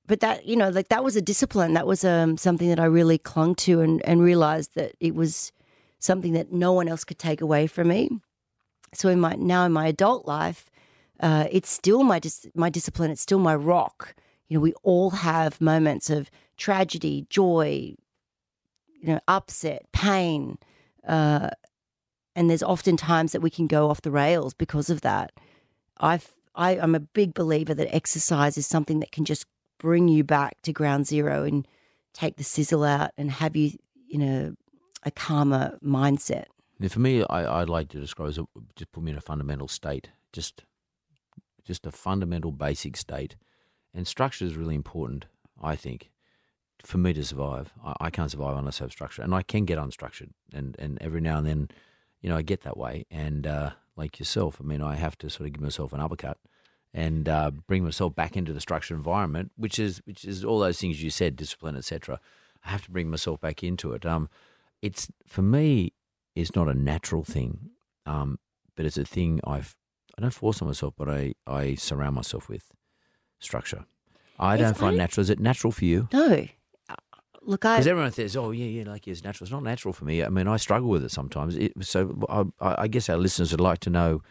[0.06, 1.74] but that you know, like that was a discipline.
[1.74, 5.52] That was um, something that I really clung to and, and realized that it was
[5.98, 8.10] something that no one else could take away from me.
[8.94, 10.70] So in my now in my adult life,
[11.20, 13.10] uh, it's still my dis- my discipline.
[13.10, 14.14] It's still my rock.
[14.48, 17.94] You know, we all have moments of tragedy, joy,
[19.00, 20.58] you know, upset, pain,
[21.06, 21.50] uh,
[22.36, 25.32] and there's often times that we can go off the rails because of that.
[25.98, 29.46] I've, I, I'm a big believer that exercise is something that can just
[29.78, 31.66] bring you back to ground zero and
[32.12, 33.72] take the sizzle out and have you
[34.10, 34.52] in a,
[35.04, 36.46] a calmer mindset.
[36.88, 38.46] For me, I, I'd like to describe as a,
[38.76, 40.64] just put me in a fundamental state, just
[41.64, 43.36] just a fundamental basic state,
[43.94, 45.26] and structure is really important.
[45.62, 46.10] I think
[46.82, 49.64] for me to survive, I, I can't survive unless I have structure, and I can
[49.64, 51.68] get unstructured, and and every now and then,
[52.20, 55.30] you know, I get that way, and uh, like yourself, I mean, I have to
[55.30, 56.38] sort of give myself an uppercut.
[56.96, 60.78] And uh, bring myself back into the structured environment, which is which is all those
[60.78, 62.20] things you said, discipline, etc.
[62.64, 64.06] I have to bring myself back into it.
[64.06, 64.28] Um,
[64.80, 65.92] it's for me,
[66.36, 67.70] it's not a natural thing,
[68.06, 68.38] um,
[68.76, 69.76] but it's a thing I've
[70.16, 72.70] I don't force on myself, but I, I surround myself with
[73.38, 73.84] structure.
[74.38, 75.22] I don't find natural.
[75.22, 76.08] Is it natural for you?
[76.12, 76.46] No,
[76.88, 76.94] Uh,
[77.42, 80.04] look, I Because everyone says, "Oh, yeah, yeah, like it's natural." It's not natural for
[80.04, 80.22] me.
[80.24, 81.56] I mean, I struggle with it sometimes.
[81.56, 82.24] It, so
[82.60, 84.22] I, I guess our listeners would like to know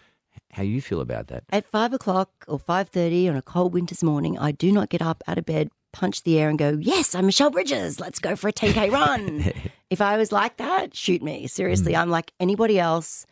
[0.52, 1.44] how you feel about that.
[1.52, 5.02] At five o'clock or five thirty on a cold winter's morning, I do not get
[5.02, 8.00] up out of bed, punch the air, and go, "Yes, I'm Michelle Bridges.
[8.00, 9.52] Let's go for a 10k run."
[9.90, 11.48] if I was like that, shoot me.
[11.48, 13.26] Seriously, I'm like anybody else.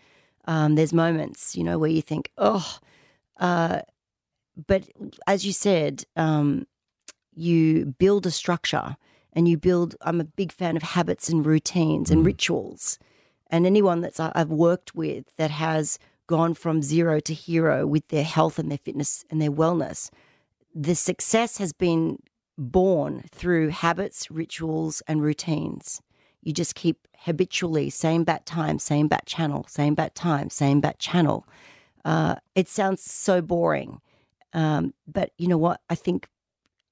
[0.45, 2.77] Um, there's moments, you know, where you think, "Oh,"
[3.39, 3.81] uh,
[4.67, 4.89] but
[5.27, 6.65] as you said, um,
[7.33, 8.97] you build a structure
[9.33, 9.95] and you build.
[10.01, 12.99] I'm a big fan of habits and routines and rituals.
[13.49, 18.07] And anyone that's I- I've worked with that has gone from zero to hero with
[18.07, 20.09] their health and their fitness and their wellness,
[20.73, 22.19] the success has been
[22.57, 26.01] born through habits, rituals, and routines.
[26.41, 30.99] You just keep habitually same bat time, same bat channel, same bat time, same bat
[30.99, 31.47] channel.
[32.03, 34.01] Uh, it sounds so boring,
[34.53, 35.81] um, but you know what?
[35.89, 36.27] I think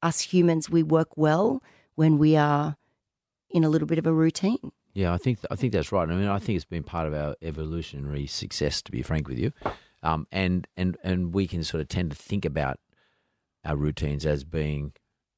[0.01, 1.63] us humans we work well
[1.95, 2.77] when we are
[3.49, 4.71] in a little bit of a routine.
[4.93, 6.07] Yeah, I think I think that's right.
[6.09, 9.39] I mean, I think it's been part of our evolutionary success, to be frank with
[9.39, 9.51] you,
[10.03, 12.79] um, and and and we can sort of tend to think about
[13.65, 14.93] our routines as being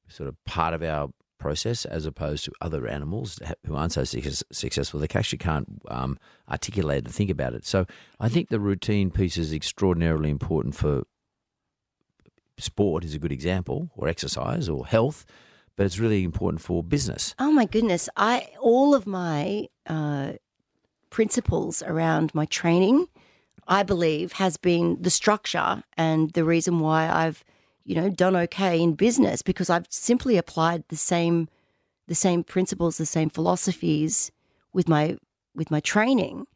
[0.08, 1.10] sort of part of our
[1.42, 5.00] process, as opposed to other animals who aren't so success, successful.
[5.00, 7.64] They actually can't um, articulate and think about it.
[7.66, 7.86] So
[8.20, 11.02] I think the routine piece is extraordinarily important for
[12.58, 13.04] sport.
[13.04, 15.24] Is a good example, or exercise, or health.
[15.76, 17.34] But it's really important for business.
[17.38, 18.08] Oh my goodness!
[18.16, 20.32] I all of my uh,
[21.12, 23.06] principles around my training,
[23.68, 27.44] I believe, has been the structure and the reason why I've,
[27.84, 31.48] you know, done okay in business because I've simply applied the same,
[32.06, 34.30] the same principles, the same philosophies
[34.72, 35.16] with my
[35.54, 36.46] with my training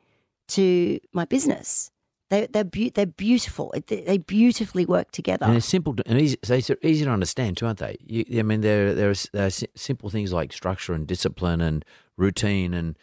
[0.49, 1.91] to my business.
[2.29, 3.73] They, they're beau- they're beautiful.
[3.87, 5.45] They, they beautifully work together.
[5.45, 7.97] And they're simple and easy, they're easy to understand too, aren't they?
[8.05, 11.85] You, I mean, there there are, there are simple things like structure and discipline and
[12.17, 12.99] routine, and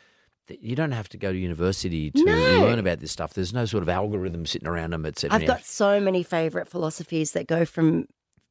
[0.49, 2.62] you don't have to go to university to No.
[2.62, 3.34] learn about this stuff.
[3.34, 5.38] There's no sort of algorithm sitting around them, etc.
[5.39, 8.08] I've got so many favorite philosophies that go from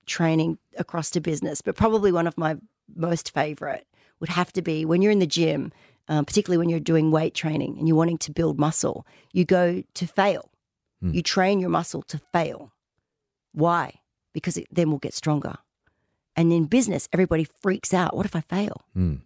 [0.06, 2.56] training across to business, but probably one of my
[2.94, 3.86] most favorite
[4.20, 5.72] would have to be when you're in the gym,
[6.08, 9.82] um, particularly when you're doing weight training and you're wanting to build muscle, you go
[9.94, 10.50] to fail.
[11.00, 11.12] Hmm.
[11.12, 12.72] You train your muscle to fail.
[13.52, 14.00] Why?
[14.32, 15.56] Because it then will get stronger.
[16.34, 18.16] And in business, everybody freaks out.
[18.16, 18.82] What if I fail?
[18.96, 19.20] Mm,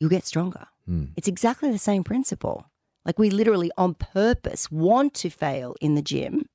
[0.00, 0.66] You'll get stronger.
[0.88, 1.10] mm.
[1.16, 2.66] It's exactly the same principle.
[3.04, 6.46] Like we literally on purpose want to fail in the gym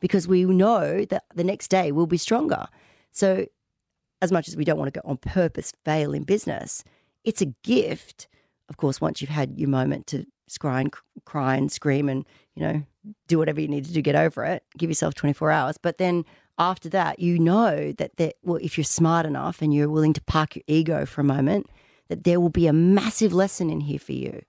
[0.00, 2.66] because we know that the next day we'll be stronger.
[3.10, 3.46] So
[4.20, 6.84] as much as we don't want to go on purpose fail in business,
[7.24, 8.28] it's a gift.
[8.68, 10.26] Of course, once you've had your moment to
[10.60, 10.92] cry and
[11.24, 12.82] cry and scream and you know
[13.26, 15.76] do whatever you need to do to get over it, give yourself 24 hours.
[15.78, 16.24] But then
[16.58, 20.22] after that, you know that that well, if you're smart enough and you're willing to
[20.22, 21.68] park your ego for a moment,
[22.12, 24.42] that there will be a massive lesson in here for you.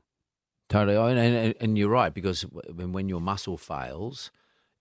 [0.69, 4.32] Totally, oh, and, and, and you're right because when, when your muscle fails,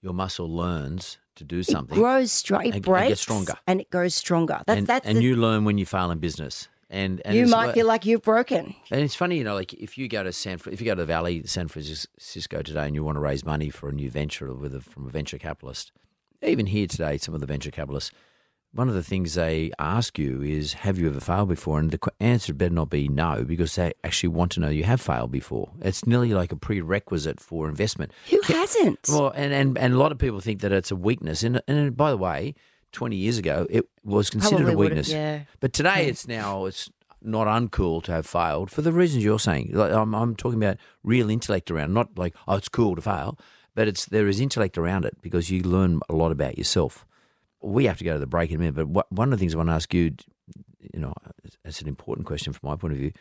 [0.00, 1.96] your muscle learns to do something.
[1.96, 3.54] It grows straight, and- and gets stronger.
[3.68, 4.60] and it grows stronger.
[4.66, 6.68] That's and that's and the, you learn when you fail in business.
[6.90, 8.74] And, and you might feel like you've broken.
[8.90, 11.00] And it's funny, you know, like if you go to San, if you go to
[11.02, 14.52] the Valley, San Francisco today, and you want to raise money for a new venture
[14.52, 15.90] with a, from a venture capitalist,
[16.42, 18.10] even here today, some of the venture capitalists,
[18.74, 21.98] one of the things they ask you is, "Have you ever failed before?" And the
[22.20, 25.70] answer better not be no, because they actually want to know you have failed before.
[25.80, 28.12] It's nearly like a prerequisite for investment.
[28.30, 29.06] Who hasn't?
[29.08, 31.42] Well, and, and, and a lot of people think that it's a weakness.
[31.42, 32.54] And, and by the way,
[32.92, 35.10] 20 years ago, it was considered Probably a weakness.
[35.10, 35.42] yeah.
[35.60, 39.70] But today, it's now it's not uncool to have failed for the reasons you're saying.
[39.72, 43.38] Like, I'm, I'm talking about real intellect around, not like oh, it's cool to fail,
[43.74, 47.04] but it's there is intellect around it because you learn a lot about yourself.
[47.62, 49.42] We have to go to the break in a minute, but what, one of the
[49.42, 50.14] things I want to ask you,
[50.92, 51.14] you know,
[51.64, 53.12] it's an important question from my point of view.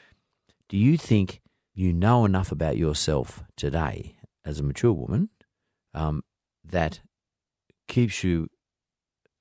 [0.69, 1.41] Do you think
[1.73, 5.29] you know enough about yourself today as a mature woman
[5.93, 6.23] um,
[6.63, 7.01] that
[7.87, 8.47] keeps you,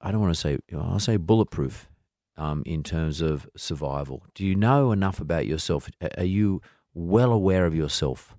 [0.00, 1.88] I don't want to say, I'll say bulletproof
[2.36, 4.24] um, in terms of survival?
[4.34, 5.88] Do you know enough about yourself?
[6.18, 6.60] Are you
[6.94, 8.36] well aware of yourself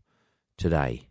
[0.57, 1.07] today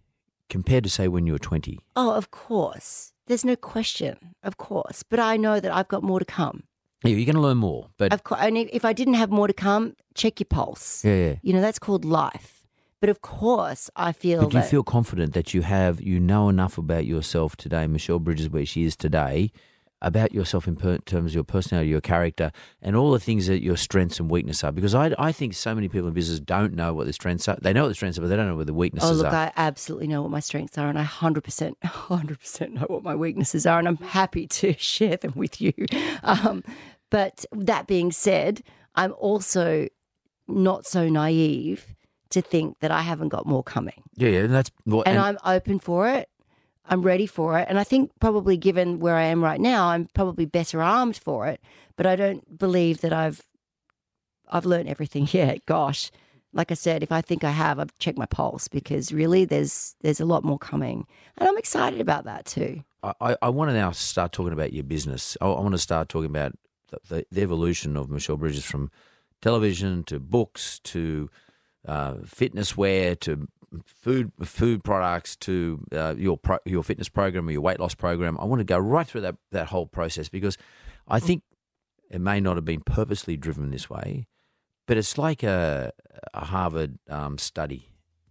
[0.49, 1.79] compared to, say, when you were 20?
[1.97, 3.13] Oh, of course.
[3.31, 4.35] There's no question.
[4.43, 5.05] Of course.
[5.05, 6.65] But I know that I've got more to come.
[7.05, 8.41] Yeah, you're going to learn more, but Of course.
[8.43, 11.05] And if if I didn't have more to come, check your pulse.
[11.05, 11.35] yeah, yeah.
[11.41, 12.67] You know, that's called life.
[13.01, 16.19] But of course, I feel But do you that feel confident that you have, you
[16.19, 19.53] know enough about yourself today, Michelle Bridges, where she is today,
[20.03, 23.63] about yourself in per- terms of your personality, your character, and all the things that
[23.63, 24.73] your strengths and weaknesses are?
[24.73, 27.59] Because I, I think so many people in business don't know what their strengths are.
[27.61, 29.13] They know what the strengths are, but they don't know what the weaknesses are.
[29.13, 29.37] Oh, look, are.
[29.37, 33.67] I absolutely know what my strengths are, and I 100%, 100% know what my weaknesses
[33.67, 35.73] are, and I'm happy to share them with you.
[36.23, 36.65] Um,
[37.11, 38.63] but that being said,
[38.95, 39.89] I'm also
[40.49, 41.95] not so naive
[42.31, 44.03] to think that I haven't got more coming.
[44.15, 45.07] yeah, yeah, and that's what.
[45.07, 46.30] And, I'm open for it.
[46.91, 47.67] I'm ready for it.
[47.71, 51.47] And I think probably given where I am right now, I'm probably better armed for
[51.47, 51.61] it.
[51.97, 53.41] But I don't believe that I've
[54.49, 55.65] I've learned everything yet.
[55.67, 56.11] Gosh.
[56.53, 59.95] Like I said, if I think I have, I've checked my pulse because really there's
[60.01, 61.07] there's a lot more coming.
[61.39, 62.83] And I'm excited about that too.
[63.03, 65.37] I, I- want to now start talking about your business.
[65.41, 66.53] I, I want to start talking about
[66.91, 68.91] the, the, the evolution of Michelle Bridges from
[69.41, 71.31] television to books to
[71.87, 73.49] uh, fitness wear to
[73.85, 78.39] food food products to uh, your pro, your fitness program or your weight loss program.
[78.41, 80.57] I want to go right through that that whole process because
[81.07, 81.43] I think
[82.11, 84.27] it may not have been purposely driven this way,
[84.87, 85.93] but it's like a,
[86.35, 87.87] a Harvard um, study.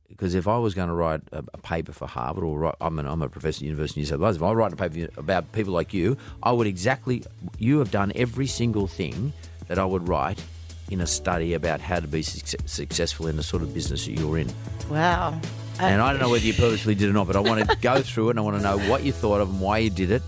[0.07, 2.97] Because if I was going to write a, a paper for Harvard, or write, I'm,
[2.97, 4.75] an, I'm a professor at the University of New South Wales, if I write a
[4.75, 7.23] paper about people like you, I would exactly,
[7.59, 9.33] you have done every single thing
[9.67, 10.43] that I would write
[10.91, 14.13] in a study about how to be suc successful in the sort of business that
[14.13, 14.51] you're in.
[14.89, 15.39] Wow.
[15.79, 17.77] And uh, I don't know whether you purposely did or not, but I want to
[17.77, 19.89] go through it and I want to know what you thought of and why you
[19.89, 20.21] did it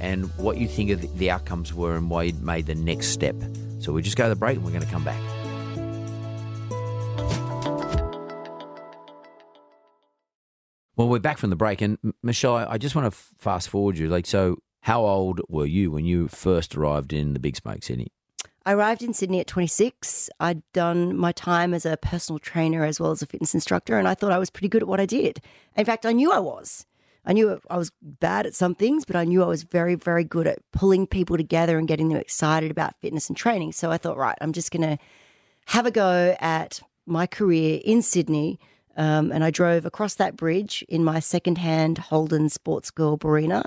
[0.00, 3.36] and what you think of the, outcomes were and why you made the next step.
[3.78, 5.20] So we just go to the break and we're going to come back.
[10.96, 13.98] Well, we're back from the break, and Michelle, I I just want to fast forward
[13.98, 14.08] you.
[14.08, 18.12] Like, so how old were you when you first arrived in the Big Smoke, Sydney?
[18.66, 20.28] I arrived in Sydney at 26.
[20.40, 24.08] I'd done my time as a personal trainer as well as a fitness instructor, and
[24.08, 25.40] I thought I was pretty good at what I did.
[25.76, 26.84] In fact, I knew I was.
[27.24, 30.24] I knew I was bad at some things, but I knew I was very, very
[30.24, 33.70] good at pulling people together and getting them excited about fitness and training.
[33.70, 34.98] So I thought, right, I'm just going to
[35.66, 38.58] have a go at my career in Sydney.
[38.96, 43.62] Um, and I drove across that bridge in my secondhand Holden Sports Girl Barina.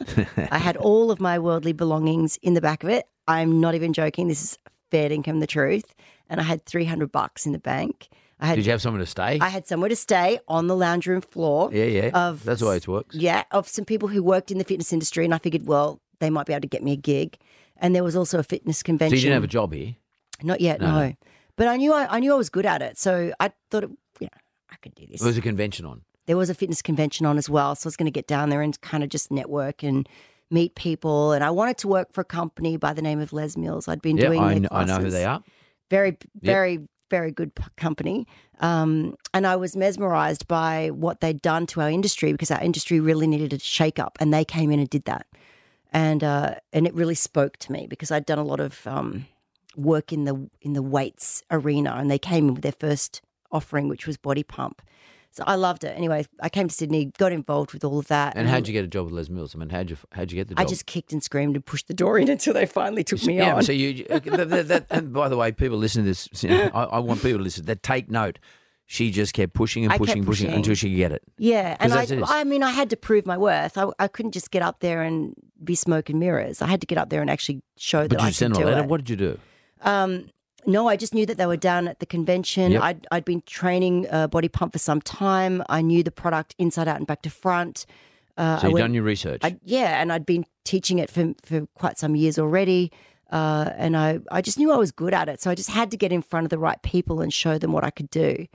[0.52, 3.06] I had all of my worldly belongings in the back of it.
[3.28, 4.28] I'm not even joking.
[4.28, 4.58] This is
[4.92, 5.94] fair income, the truth.
[6.30, 8.10] And I had 300 bucks in the bank.
[8.40, 9.38] I had Did you have somewhere to stay?
[9.42, 11.70] I had somewhere to stay on the lounge room floor.
[11.74, 12.10] yeah, yeah.
[12.14, 13.16] Of That's the way it works.
[13.16, 16.30] Yeah, of some people who worked in the fitness industry, and I figured, well, they
[16.30, 17.38] might be able to get me a gig.
[17.78, 19.18] And there was also a fitness convention.
[19.18, 19.96] So you didn't have a job here?
[20.44, 21.08] Not yet, No, no.
[21.08, 21.14] no.
[21.58, 23.90] But I knew I, I knew I was good at it, so I thought, it,
[24.22, 24.40] you know,
[24.72, 25.20] I could do this.
[25.20, 26.04] There was a convention on.
[26.26, 28.50] there was a fitness convention on as well, so I was going to get down
[28.50, 30.08] there and kind of just network and
[30.50, 31.32] meet people.
[31.32, 33.88] And I wanted to work for a company by the name of Les Mills.
[33.88, 35.42] I'd been Yeah, doing I, their kn- I know who they are.
[35.90, 38.28] very very very good p- company
[38.60, 43.00] um, and i was mesmerized by what they'd done to our industry because our industry
[43.00, 45.26] really needed a shake up and they came in and did that
[45.92, 49.26] and uh, and it really spoke to me because i'd done a lot of um,
[49.76, 53.88] work in the in the weights arena, and they came in with their first offering,
[53.88, 54.82] which was body pump.
[55.32, 55.96] So I loved it.
[55.96, 58.36] Anyway, I came to Sydney, got involved with all of that.
[58.36, 59.56] And how'd you get a job with Les Mills?
[59.56, 60.66] I mean, how'd you how'd you get the job?
[60.66, 63.38] I just kicked and screamed and pushed the door in until they finally took me
[63.38, 63.64] yeah, on.
[63.64, 66.72] So you, that, that, that, and by the way, people listening to this, you know,
[66.74, 67.66] I, I want people to listen.
[67.66, 68.40] That take note.
[68.92, 70.52] She just kept pushing and pushing, pushing, pushing.
[70.52, 71.22] until she could get it.
[71.38, 72.08] Yeah, and I.
[72.26, 73.78] I mean, I had to prove my worth.
[73.78, 76.60] I, I couldn't just get up there and be smoke and mirrors.
[76.64, 78.54] I had to get up there and actually show But that did I you send
[78.56, 78.84] could a do letter?
[78.86, 78.90] it.
[78.90, 79.40] What did you do?
[79.82, 80.32] Um,
[80.70, 82.72] no, I just knew that they were down at the convention.
[82.74, 82.82] Yep.
[82.82, 85.64] I'd, I'd been training uh, body pump for some time.
[85.68, 87.86] I knew the product inside out and back to front.
[88.38, 89.42] Uh, So you've went- done your research.
[89.44, 92.92] I, yeah, and I'd been teaching it for, for quite some years already.
[93.32, 95.42] Uh, and I, I just knew I was good at it.
[95.42, 97.72] So I just had to get in front of the right people and show them
[97.74, 98.48] what I could do.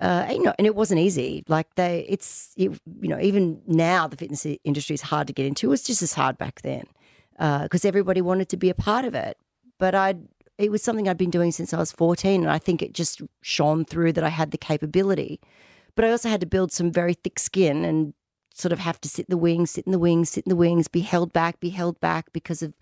[0.00, 1.44] Uh, and, you know, and it wasn't easy.
[1.48, 5.46] Like they, it's, it, you know, even now the fitness industry is hard to get
[5.46, 5.66] into.
[5.68, 6.84] It was just as hard back then
[7.38, 9.36] because everybody wanted to be a part of it.
[9.78, 10.14] But I,
[10.58, 12.42] it was something I'd been doing since I was 14.
[12.42, 15.40] And I think it just shone through that I had the capability.
[15.94, 18.14] But I also had to build some very thick skin and
[18.54, 20.56] sort of have to sit in the wings, sit in the wings, sit in the
[20.56, 22.74] wings, be held back, be held back because of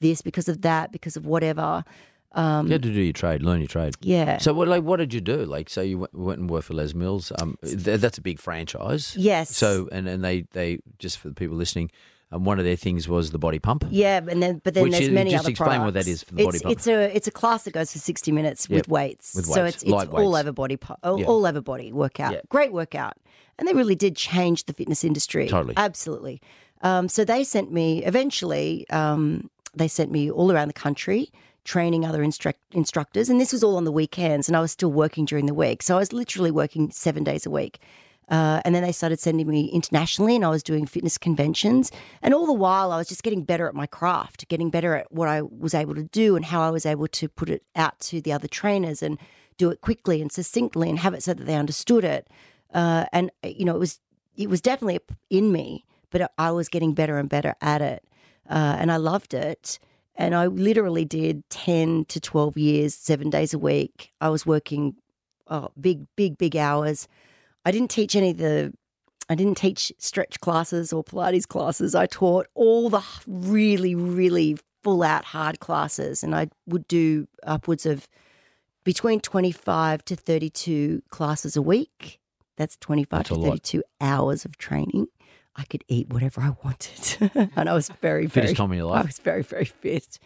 [0.00, 1.84] this, because of that, because of whatever.
[2.32, 3.94] Um, you had to do your trade, learn your trade.
[4.00, 4.38] yeah.
[4.38, 5.44] So what, like, what did you do?
[5.44, 7.30] Like, so you went, went and worked for Les Mills.
[7.40, 9.14] Um, th- that's a big franchise.
[9.16, 9.54] Yes.
[9.56, 11.90] So, and, and they, they just for the people listening,
[12.34, 13.84] um, one of their things was the body pump.
[13.90, 16.22] Yeah, and then but then Which there's is- many just other explain what that is
[16.22, 16.72] for the it's, body pump.
[16.72, 19.34] It's a it's a class that goes for 60 minutes Yep, with weights.
[19.34, 20.40] with So weights, it's it's light all weights.
[20.42, 21.26] over body all, Yeah.
[21.26, 22.32] all over body workout.
[22.32, 22.40] Yeah.
[22.48, 23.14] Great workout.
[23.58, 25.48] And they really did change the fitness industry.
[25.48, 25.74] Totally.
[25.76, 26.40] Absolutely.
[26.82, 31.30] Um, so they sent me eventually um, they sent me all around the country
[31.64, 34.92] training other instruct- instructors and this was all on the weekends and I was still
[34.92, 35.82] working during the week.
[35.82, 37.78] So I was literally working 7 days a week.
[38.28, 41.90] Uh, and then they started sending me internationally, and I was doing fitness conventions.
[42.22, 45.12] And all the while, I was just getting better at my craft, getting better at
[45.12, 47.98] what I was able to do and how I was able to put it out
[48.00, 49.18] to the other trainers and
[49.56, 52.28] do it quickly and succinctly and have it so that they understood it.
[52.72, 54.00] Uh, and you know, it was
[54.36, 58.04] it was definitely in me, but I was getting better and better at it,
[58.48, 59.78] uh, and I loved it.
[60.16, 64.12] And I literally did ten to twelve years, seven days a week.
[64.20, 64.96] I was working
[65.48, 67.08] oh, big, big, big hours.
[67.64, 68.72] I didn't teach any of the
[69.28, 71.94] I didn't teach stretch classes or Pilates classes.
[71.94, 77.86] I taught all the really, really full out hard classes, and I would do upwards
[77.86, 78.06] of
[78.84, 82.20] between 25 to 32 classes a week.
[82.56, 83.48] That's 25 That's to lot.
[83.48, 85.06] 32 hours of training.
[85.56, 87.30] I could eat whatever I wanted.
[87.56, 89.04] and I was very, very, Fittest time of your life.
[89.04, 90.18] I was very, very fit.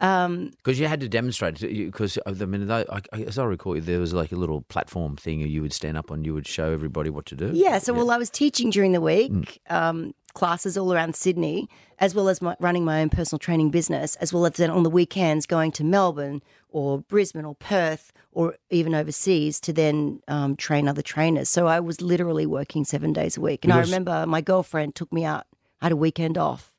[0.00, 1.86] Um, Because you had to demonstrate it.
[1.86, 5.60] Because I mean, I, as I recall, there was like a little platform thing you
[5.62, 6.24] would stand up on.
[6.24, 7.50] You would show everybody what to do.
[7.52, 9.46] Yeah, so well, I was teaching during the week, Mm.
[9.70, 14.14] um, classes all around Sydney, as well as my, running my own personal training business,
[14.16, 18.54] as well as then on the weekends going to Melbourne or Brisbane or Perth or
[18.70, 21.48] even overseas to then um, train other trainers.
[21.48, 23.64] So I was literally working seven days a week.
[23.64, 25.46] And I remember my girlfriend took me out,
[25.82, 26.72] I had a weekend off,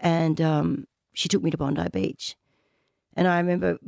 [0.00, 2.36] and um, she took me to Bondi Beach.
[3.18, 3.80] And I remember,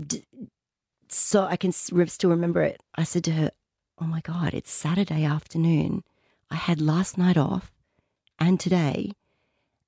[1.08, 2.82] so I can still remember it.
[2.96, 3.52] I said to her,
[4.00, 6.02] Oh my God, it's Saturday afternoon.
[6.50, 7.70] I had last night off
[8.40, 9.12] and today,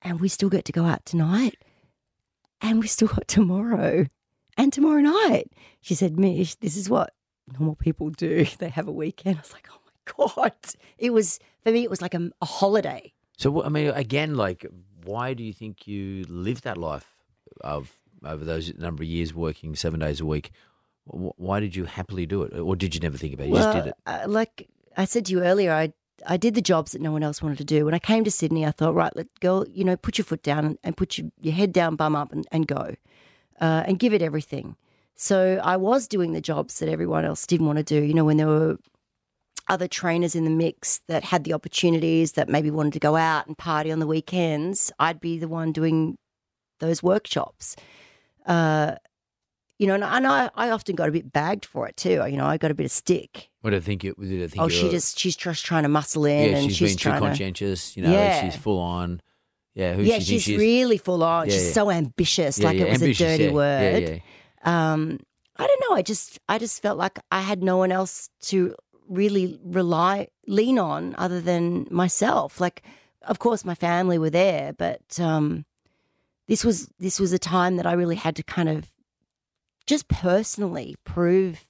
[0.00, 1.56] and we still get to go out tonight,
[2.60, 4.06] and we still got tomorrow
[4.56, 5.50] and tomorrow night.
[5.80, 7.12] She said, Mish, this is what
[7.58, 8.46] normal people do.
[8.58, 9.38] They have a weekend.
[9.38, 10.52] I was like, Oh my God.
[10.98, 13.12] It was, for me, it was like a, a holiday.
[13.38, 14.64] So I mean, again, like,
[15.02, 17.16] why do you think you live that life
[17.62, 20.50] of over those number of years working seven days a week?
[21.04, 23.50] Why did you happily do it, or did you never think about it?
[23.50, 23.94] You just did it.
[24.06, 25.92] Uh, like I said to you earlier, I
[26.26, 27.84] I did the jobs that no one else wanted to do.
[27.84, 29.66] When I came to Sydney, I thought, right, let go.
[29.68, 32.30] You know, put your foot down and, and put your, your head down, bum up,
[32.32, 32.94] and, and go,
[33.60, 34.76] uh, and give it everything.
[35.16, 38.00] So I was doing the jobs that everyone else didn't want to do.
[38.00, 38.76] You know, when there were
[39.68, 43.46] other trainers in the mix that had the opportunities that maybe wanted to go out
[43.46, 46.16] and party on the weekends, I'd be the one doing
[46.80, 47.76] those workshops.
[48.46, 48.96] Uh,
[49.78, 52.24] you know, and, and I, I often got a bit bagged for it too.
[52.26, 53.48] You know, I got a bit of stick.
[53.62, 54.04] What did I think?
[54.04, 56.56] You did I think Oh, she were- just she's just trying to muscle in, yeah,
[56.58, 57.26] and she's, she's, too trying to.
[57.28, 57.96] conscientious.
[57.96, 58.42] You know, Yeah.
[58.42, 59.20] she's full on.
[59.74, 61.46] Yeah, who Yeah, she she's she really full on.
[61.48, 61.72] Yeah, she's yeah.
[61.72, 64.22] so ambitious, like it was ambitious, a dirty word.
[64.64, 65.18] Um,
[65.56, 65.96] I don't know.
[65.96, 68.74] I just I just felt like I had no one else to
[69.08, 72.60] really rely lean on other than myself.
[72.60, 72.82] Like,
[73.22, 75.64] of course, my family were there, but um,
[76.52, 78.92] this was this was a time that I really had to kind of
[79.86, 81.66] just personally prove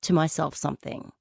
[0.00, 1.12] to myself something.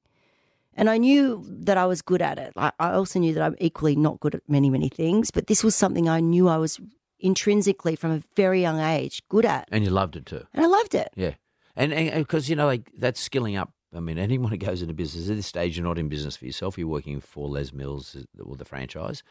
[0.75, 2.53] And I knew that I was good at it.
[2.55, 5.61] I, I also knew that I'm equally not good at many, many things, but this
[5.61, 6.79] was something I knew I was
[7.19, 9.67] intrinsically from a very young age good at.
[9.73, 10.45] And you loved it too.
[10.53, 11.09] And I loved it.
[11.17, 11.33] Yeah.
[11.75, 13.73] And because you know, like that's skilling up.
[13.93, 16.45] I mean, anyone who goes into business at this stage, you're not in business for
[16.45, 16.77] yourself.
[16.77, 19.21] You're working for Les Mills uh, or the franchise.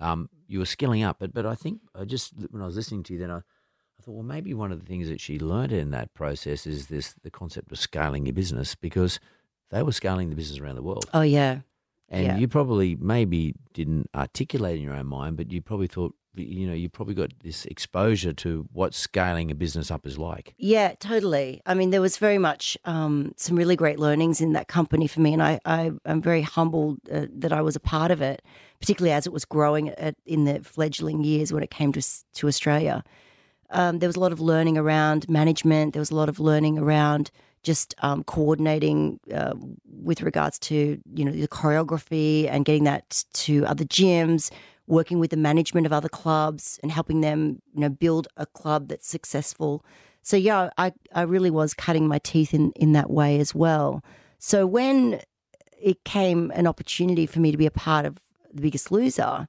[0.00, 3.02] Um, you were skilling up, but but I think I just when I was listening
[3.04, 5.72] to you, then I, I thought, well, maybe one of the things that she learned
[5.72, 9.18] in that process is this the concept of scaling your business because
[9.70, 11.08] they were scaling the business around the world.
[11.14, 11.60] Oh yeah,
[12.08, 12.36] And Yeah.
[12.36, 16.74] you probably maybe didn't articulate in your own mind, but you probably thought, you know,
[16.74, 20.54] you probably got this exposure to what scaling a business up is like.
[20.58, 21.62] Yeah, totally.
[21.66, 25.20] I mean, there was very much um, some really great learnings in that company for
[25.20, 28.42] me, and I, I am very humbled uh, that I was a part of it,
[28.80, 32.02] particularly as it was growing at, in the fledgling years when it came to
[32.34, 33.02] to Australia.
[33.70, 35.92] Um, there was a lot of learning around management.
[35.92, 37.30] There was a lot of learning around
[37.62, 39.54] just um, coordinating uh,
[39.84, 44.52] with regards to you know the choreography and getting that to other gyms,
[44.86, 48.88] working with the management of other clubs and helping them you know build a club
[48.88, 49.84] that's successful.
[50.22, 54.02] So yeah, I I really was cutting my teeth in in that way as well.
[54.38, 55.20] So when
[55.80, 58.18] it came an opportunity for me to be a part of
[58.56, 59.48] The Biggest Loser,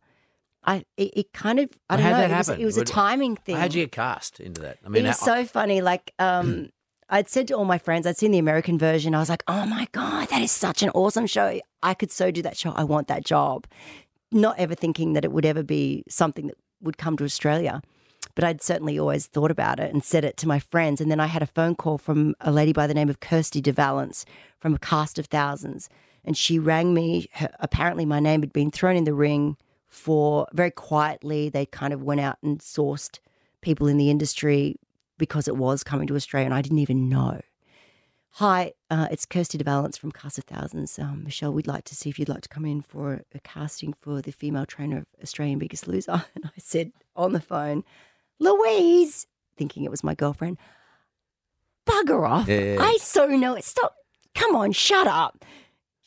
[0.63, 3.35] I it, it kind of I Well, don't know it was, it was a timing
[3.37, 4.77] thing How'd you get cast into that?
[4.85, 5.81] I mean, it was how- so funny.
[5.81, 6.69] Like, um,
[7.09, 9.15] I'd said to all my friends, I'd seen the American version.
[9.15, 11.59] I was like, oh my God, that is such an awesome show.
[11.81, 12.71] I could so do that show.
[12.71, 13.65] I want that job.
[14.29, 17.81] Not ever thinking that it would ever be something that would come to Australia.
[18.35, 20.99] But I'd certainly always thought about it and said it to my friends.
[20.99, 23.61] And then I had a phone call from a lady by the name of Kirsty
[23.61, 24.25] de Valence
[24.59, 25.87] from a cast of thousands.
[26.27, 27.27] And she rang me.
[27.31, 29.57] Her, apparently, my name had been thrown in the ring
[29.87, 31.49] for very quietly.
[31.49, 33.17] They kind of went out and sourced
[33.61, 34.75] people in the industry
[35.17, 37.41] because it was coming to Australia and I didn't even know.
[38.31, 40.99] Hi, uh, it's Kirsty de Valence from Cast of Thousands.
[40.99, 43.93] Um, Michelle, we'd like to see if you'd like to come in for a, casting
[43.93, 46.23] for the female trainer of Australian Biggest Loser.
[46.35, 47.83] And I said on the phone,
[48.37, 49.25] Louise,
[49.57, 50.57] thinking it was my girlfriend,
[51.87, 52.47] bugger off.
[52.47, 52.81] Yeah, yeah.
[52.81, 53.63] I so know it.
[53.63, 53.95] Stop.
[54.35, 55.43] Come on, shut up.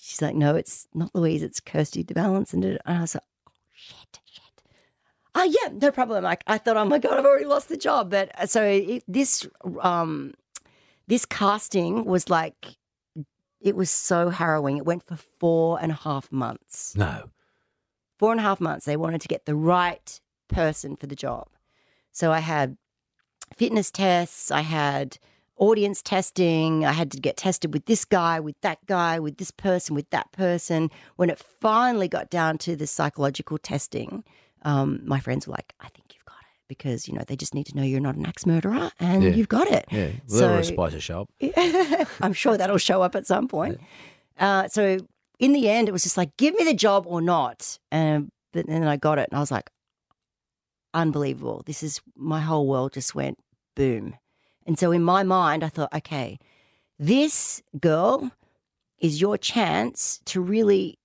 [0.01, 2.55] She's like, no, it's not Louise, it's Kirsty de Valence.
[2.55, 4.63] And I was like, oh, shit, shit.
[5.35, 6.25] Oh yeah, no problem.
[6.25, 8.11] I, I thought, oh my god, I've already lost the job.
[8.11, 9.47] But uh, so it, this
[9.83, 10.35] um
[11.07, 12.77] this casting was like
[13.61, 14.79] it was so harrowing.
[14.79, 16.97] It went for four and a half months.
[16.97, 17.31] no.
[18.19, 18.85] Four and a half months.
[18.85, 21.49] They wanted to get the right person for the job.
[22.13, 22.77] So I had
[23.57, 24.51] fitness tests.
[24.51, 25.19] I had
[25.61, 26.85] audience testing.
[26.85, 30.11] I had to get tested with this guy, with that guy, with this person, with
[30.11, 30.91] that person.
[31.17, 34.25] When it finally got down to the psychological testing,
[34.63, 37.55] um, my friends were like, I think you've got it because, you know, they just
[37.55, 39.31] need to know you're not an axe murderer and Yeah.
[39.31, 39.85] you've got it.
[39.93, 40.09] Yeah.
[40.29, 42.09] Well, So- spice a show up.
[42.21, 43.79] I'm sure that'll show up at some point.
[44.39, 44.99] Uh, so
[45.39, 47.79] in the end, it was just like, give me the job or not.
[47.93, 49.71] And but then I got it, and I was like,
[50.93, 51.63] unbelievable.
[51.67, 53.39] This is my whole world just went
[53.77, 54.15] boom.
[54.71, 56.39] And so in my mind, I thought, okay,
[56.97, 58.31] this girl
[59.01, 60.97] is your chance to really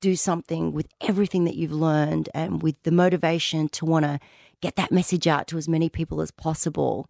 [0.00, 4.18] do something with everything that you've learned and with the motivation to want to
[4.60, 7.08] get that message out to as many people as possible.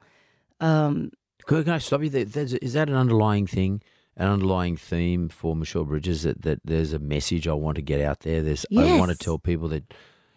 [0.60, 1.12] Um,
[1.46, 2.26] Can I stop you there?
[2.26, 3.80] There's, is that an underlying thing,
[4.14, 8.02] an underlying theme for Michelle Bridges that, that there's a message I want to get
[8.02, 8.42] out there?
[8.42, 9.94] There's I want to tell people that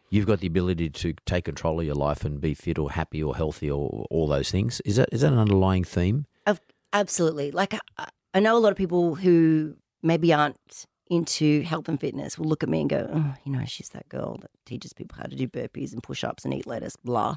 [0.10, 3.22] you've got the ability to take control of your life and be fit or happy
[3.22, 4.82] or healthy or all those things.
[4.86, 6.26] Is that is that an underlying theme?
[6.46, 6.60] Of,
[6.94, 7.52] absolutely.
[7.52, 12.38] Like I, I know a lot of people who maybe aren't into health and fitness
[12.38, 15.18] will look at me and go, oh, you know, she's that girl that teaches people
[15.18, 17.36] how to do burpees and push ups and eat lettuce, blah.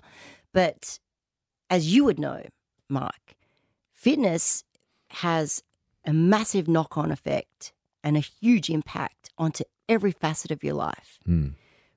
[0.54, 0.98] But
[1.68, 2.42] as you would know,
[2.88, 3.36] Mike,
[3.92, 4.64] fitness
[5.10, 5.62] has
[6.06, 11.18] a massive knock on effect and a huge impact onto every facet of your life
[11.24, 11.48] Hmm.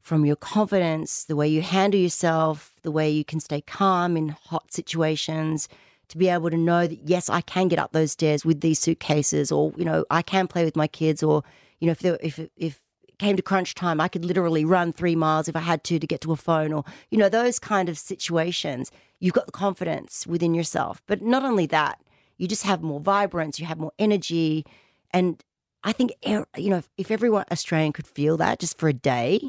[0.01, 4.29] From your confidence, the way you handle yourself, the way you can stay calm in
[4.29, 5.69] hot situations,
[6.09, 8.79] to be able to know that yes, I can get up those stairs with these
[8.79, 11.43] suitcases, or you know, I can play with my kids, or
[11.79, 14.91] you know, if there, if if it came to crunch time, I could literally run
[14.91, 17.59] three miles if I had to to get to a phone, or you know, those
[17.59, 18.91] kind of situations.
[19.19, 22.01] You've got the confidence within yourself, but not only that,
[22.37, 24.65] you just have more vibrance, you have more energy,
[25.11, 25.41] and
[25.83, 29.47] I think you know, if everyone Australian could feel that just for a day,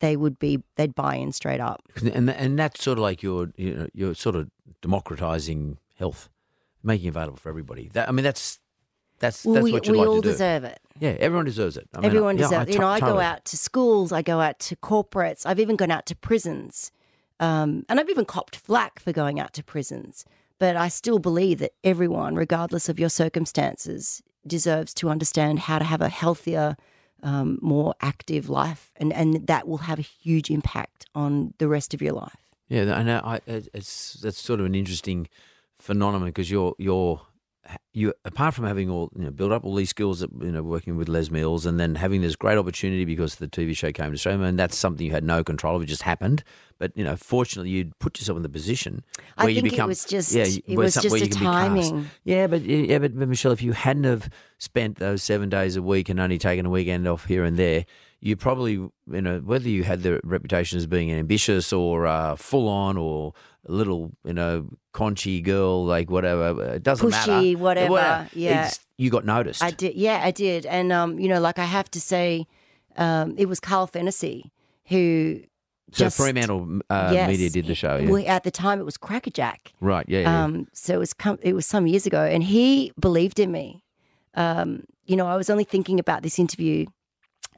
[0.00, 1.82] they would be they'd buy in straight up.
[2.12, 4.50] And and that's sort of like you're you know, you're sort of
[4.82, 6.28] democratizing health,
[6.82, 7.88] making it available for everybody.
[7.92, 8.58] That I mean that's
[9.18, 10.32] that's Well, that's we what you'd we like all to do.
[10.32, 10.80] deserve it.
[10.98, 11.88] Yeah, everyone deserves it.
[11.94, 12.70] I mean, Everyone yeah, deserves.
[12.70, 15.44] I you know, I go out to schools, I go out to corporates.
[15.46, 16.90] I've even gone out to prisons,
[17.38, 20.24] um, and I've even copped flack for going out to prisons.
[20.58, 25.84] But I still believe that everyone, regardless of your circumstances, deserves to understand how to
[25.84, 26.76] have a healthier,
[27.22, 31.94] um, more active life, and and that will have a huge impact on the rest
[31.94, 32.36] of your life.
[32.68, 33.20] Yeah, I know.
[33.24, 35.28] I, it's that's sort of an interesting
[35.76, 37.20] phenomenon because you're you're
[37.92, 40.62] you apart from having all you know build up all these skills that you know
[40.62, 44.06] working with Les Mills and then having this great opportunity because the TV show came
[44.06, 45.82] to Australia and that's something you had no control of.
[45.82, 46.42] It just happened.
[46.78, 49.02] But you know, fortunately, you'd put yourself in the position
[49.36, 51.38] I where you think it was just- yeah, it was some- just a you can
[51.40, 51.90] be cast.
[51.90, 52.10] timing.
[52.24, 55.82] Yeah, but yeah, but, but Michelle, if you hadn't have spent those seven days a
[55.82, 57.84] week and only taken a weekend off here and there,
[58.22, 62.68] you probably you know whether you had the reputation as being ambitious or uh, full
[62.68, 63.34] on or
[63.66, 68.50] little you know conchy girl like whatever it doesn't matter Pushy, whatever, yeah.
[68.50, 69.62] It's- you got noticed.
[69.62, 72.46] I did, yeah, I did, and um, you know, like I have to say,
[72.96, 74.52] um, it was Carl Fennessy
[74.88, 75.40] who
[75.92, 78.10] so just Fremantle uh, yes, Media did the show, yeah.
[78.10, 79.72] well, at the time, it was Crackerjack.
[79.80, 80.04] right?
[80.06, 80.44] Yeah, yeah.
[80.44, 83.82] Um, so it was com- it was some years ago, and he believed in me.
[84.34, 86.86] Um, you know, I was only thinking about this interview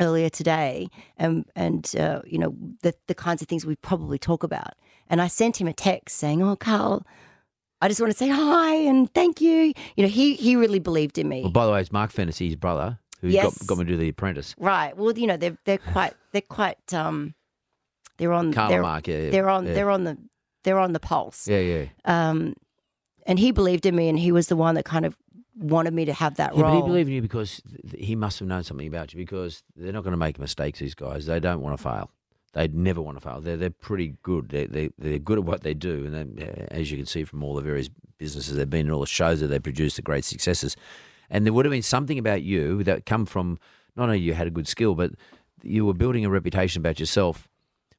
[0.00, 0.88] earlier today,
[1.18, 4.74] and and uh, you know the the kinds of things we probably talk about.
[5.12, 7.06] And I sent him a text saying, "Oh, Carl,
[7.82, 11.18] I just want to say hi and thank you." You know, he he really believed
[11.18, 11.42] in me.
[11.42, 13.58] well, by the way, it's Mark Fennessy, his brother, who Yes.
[13.58, 14.54] got, got me to do The Apprentice.
[14.58, 14.96] Right.
[14.96, 17.34] Well, you know, they're they're quite they're quite um
[18.16, 19.74] they're on Carl they're, Mark, yeah, yeah, they're on yeah.
[19.74, 20.16] they're on the
[20.64, 21.46] they're on the pulse.
[21.46, 21.84] Yeah, yeah.
[22.06, 22.54] Um
[23.26, 25.16] and he believed in me and he was the one that kind of
[25.54, 26.70] wanted me to have that Yeah, role.
[26.70, 27.60] but he believed in you because
[27.90, 30.78] th- he must have known something about you because they're not going to make mistakes.
[30.80, 32.10] These guys, they don't want to fail.
[32.53, 33.40] They never want to fail.
[33.40, 34.50] They're they're pretty good.
[34.50, 36.40] They they they're good at what they do, and
[36.70, 37.88] as you can see from all the various
[38.18, 40.76] businesses they've been in, all the shows that they produce, the great successes.
[41.30, 43.59] And there would have been something about you that come from
[43.96, 45.12] not only you had a good skill, but
[45.62, 47.48] you were building a reputation about yourself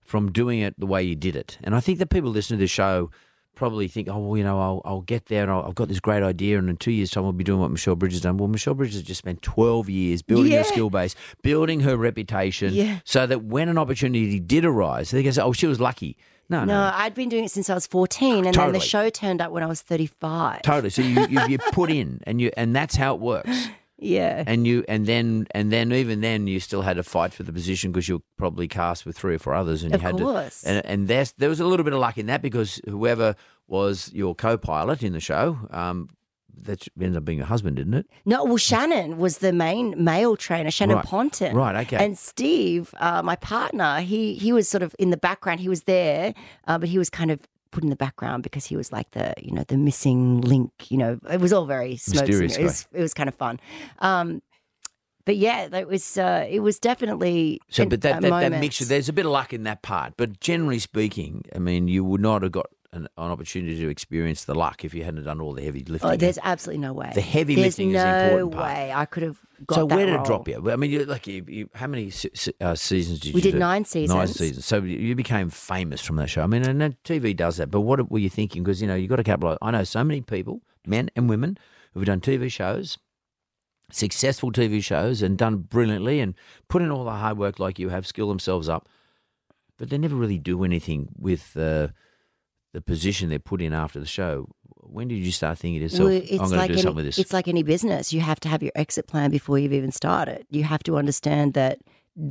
[0.04, 1.58] from doing it the way you did it.
[1.64, 3.10] And I think that people listening to the show
[3.56, 5.99] probably think, oh, well, you know, I'll, I'll get there and I'll, I've got this
[5.99, 8.38] great idea, and in two years' time, I'll be doing what Michelle Bridges done.
[8.38, 12.74] Well, Michelle Bridges has just spent 12 years building her skill base, building her reputation,
[12.74, 12.99] Yeah.
[13.04, 16.18] so that when an opportunity did arise, they can say, oh, she was lucky.
[16.49, 16.91] No, no, no.
[16.93, 19.64] I'd been doing it since I was 14 and then the show turned up when
[19.64, 20.62] I was 35.
[20.62, 20.89] Totally.
[20.89, 23.68] So you, you you put in, and you and that's how it works.
[24.00, 24.44] Yeah.
[24.48, 27.54] And you and then and then even then you still had to fight for the
[27.54, 30.18] position because you were probably cast with three or four others, and Of you had
[30.18, 30.62] course.
[30.62, 30.70] to.
[30.70, 33.36] And, and there's, there was a little bit of luck in that because whoever
[33.68, 36.10] was your co-pilot in the show, um,
[36.64, 38.06] that ended up being your husband, didn't it?
[38.26, 41.06] No, well, Shannon was the main male trainer, Shannon Right.
[41.06, 41.56] Ponton.
[41.56, 42.04] Right, okay.
[42.04, 45.60] And Steve, uh, my partner, he he was sort of in the background.
[45.62, 46.34] He was there,
[46.68, 47.39] uh, but he was kind of
[47.74, 50.71] put in the background because he was like the you know the missing link.
[50.89, 52.57] You know, it was all very smoke Mysterious.
[52.57, 53.59] It was, it was kind of fun.
[53.99, 54.41] Um,
[55.26, 59.09] but yeah, it was uh, it was definitely So, but that, that, that mixture, there's
[59.09, 60.13] a bit of luck in that part.
[60.17, 64.46] But generally speaking, I mean, you would not have got an, an opportunity to experience
[64.46, 66.12] the luck if you hadn't done all the heavy lifting.
[66.12, 67.12] Oh, there's absolutely no way.
[67.14, 68.66] The heavy There's lifting is no the important part.
[68.74, 70.22] way I could have got so where did role.
[70.24, 70.72] it drop you?
[70.72, 73.52] I mean, you, like, you, you, how many se- uh, seasons did We you did
[73.54, 73.60] do?
[73.60, 74.36] nine Nine seasons.
[74.38, 74.66] seasons.
[74.66, 76.44] So you you became famous from that show.
[76.44, 77.72] I mean, and TV does that.
[77.72, 78.64] But what were you thinking?
[78.64, 79.58] Because you know you got to capitalize.
[79.62, 81.58] I know so many people, men and women,
[81.94, 82.98] who've done TV shows,
[83.91, 86.36] successful TV shows, and done brilliantly, and
[86.68, 88.88] put in all the hard work like you have, skill themselves up,
[89.78, 91.88] but they never really do anything with uh,
[92.74, 94.49] the position they're put in after the show.
[94.82, 97.05] When did you start thinking to yourself, Well, "I'm going to do any, something with
[97.05, 97.17] this"?
[97.19, 98.11] It's like any business.
[98.11, 100.45] You have to have your exit plan before you've even started.
[100.49, 101.80] You have to understand that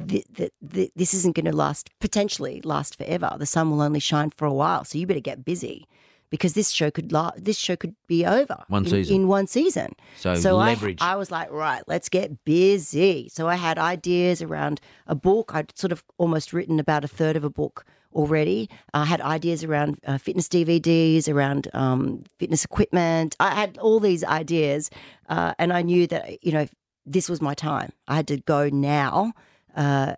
[0.09, 3.35] th- th- th- this isn't going to last, potentially last forever.
[3.39, 4.85] The sun will only shine for a while.
[4.85, 5.89] So you better get busy
[6.31, 9.17] because this show could la- this show could be over One in, season.
[9.17, 9.95] in one season.
[10.19, 10.99] So I- leverage.
[11.01, 13.29] I, was like, right, let's get busy.
[13.33, 15.53] So I had ideas around a book.
[15.55, 17.85] I'd sort of almost written about a third of a book
[18.15, 18.69] already.
[18.95, 23.37] I had ideas around uh, fitness DVDs, around um, fitness equipment.
[23.41, 24.91] I had all these ideas,
[25.29, 26.67] uh, and I knew that you know
[27.07, 27.91] this was my time.
[28.09, 29.33] I had to go now
[29.77, 30.15] uh,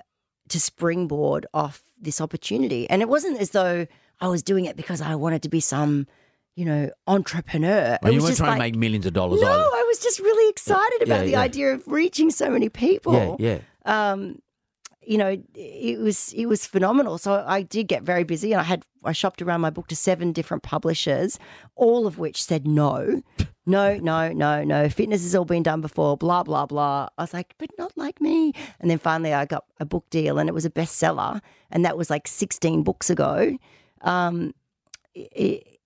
[0.48, 3.86] to springboard off this opportunity, and it wasn't as though
[4.20, 6.06] I was doing it because I wanted to be some.
[6.56, 7.98] You know, entrepreneur.
[8.00, 9.58] Well, you was weren't just trying like, to make millions of dollars no, either.
[9.58, 11.40] I was just really excited about Yeah, the yeah.
[11.40, 13.36] idea of reaching so many people.
[13.40, 14.12] Yeah, yeah.
[14.12, 14.38] Um,
[15.06, 17.18] you know, it was it was phenomenal.
[17.18, 19.96] So I did get very busy, and I had I shopped around my book to
[19.96, 21.38] seven different publishers,
[21.74, 23.22] all of which said no,
[23.66, 24.88] no, no, no, no.
[24.88, 26.16] Fitness has all been done before.
[26.16, 27.08] Blah blah blah.
[27.18, 28.52] I was like, but not like me.
[28.80, 31.40] And then finally, I got a book deal, and it was a bestseller,
[31.70, 33.56] and that was like sixteen books ago.
[34.02, 34.54] Um,
[35.14, 35.80] it,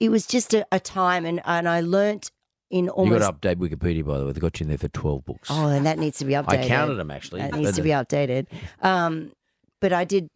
[0.00, 2.30] it was just a, a time, and and I learnt
[2.72, 3.20] in You almost.
[3.20, 4.32] got to update Wikipedia, by the way.
[4.32, 5.48] They got you in there for 12 books.
[5.50, 6.64] Oh, and that needs to be updated.
[6.64, 7.42] I counted them, actually.
[7.42, 8.46] That needs to be updated.
[8.80, 9.32] Um,
[9.80, 10.30] but I did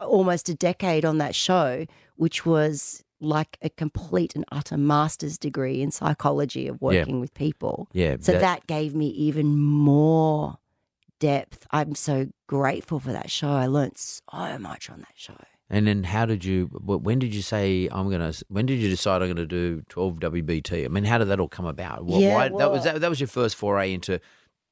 [0.00, 1.84] almost a decade on that show,
[2.16, 7.88] which was like a complete and utter master's degree in psychology of working with people.
[7.92, 8.16] Yeah.
[8.20, 10.58] So that, gave me even more
[11.18, 11.66] depth.
[11.70, 13.50] I'm so grateful for that show.
[13.50, 14.22] I learned so
[14.58, 15.36] much on that show.
[15.72, 16.66] And then how did you?
[16.66, 18.34] When did you say I'm gonna?
[18.48, 20.84] When did you decide I'm gonna do 12 WBT?
[20.84, 22.04] I mean, how did that all come about?
[22.06, 24.20] Yeah, why, that was that, that was your first foray into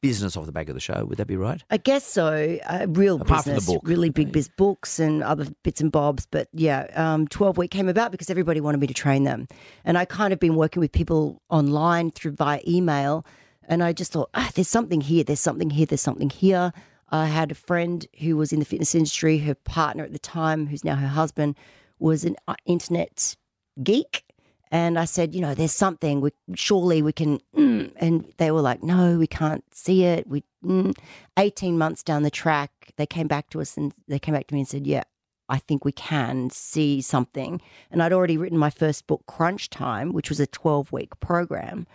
[0.03, 1.07] business off the back of the show.
[1.07, 1.63] Would that be right?
[1.71, 2.59] I guess so.
[2.67, 3.83] Uh, real Apart from the book.
[3.85, 6.27] really big biz books and other bits and bobs.
[6.31, 9.49] But yeah, um, 12 week came about because everybody wanted me to train them.
[9.85, 13.25] And I kind of been working with people online through via email.
[13.69, 16.73] And I just thought, ah, there's something here, there's something here, there's something here.
[17.11, 19.39] I had a friend who was in the fitness industry.
[19.39, 21.57] Her partner at the time, who's now her husband,
[21.99, 23.37] was an uh, internet
[23.83, 24.25] geek.
[24.73, 26.21] And I said, you know, there's something.
[26.21, 27.41] We surely we can.
[27.57, 27.93] Mm.
[27.97, 30.27] And they were like, no, we can't see it.
[30.27, 30.45] We.
[30.65, 30.95] Mm.
[31.39, 34.55] 18 months down the track, they came back to us and they came back to
[34.55, 35.05] me and said, yeah,
[35.49, 37.61] I think we can see something.
[37.91, 41.87] And I'd already written my first book, Crunch Time, which was a 12 week program.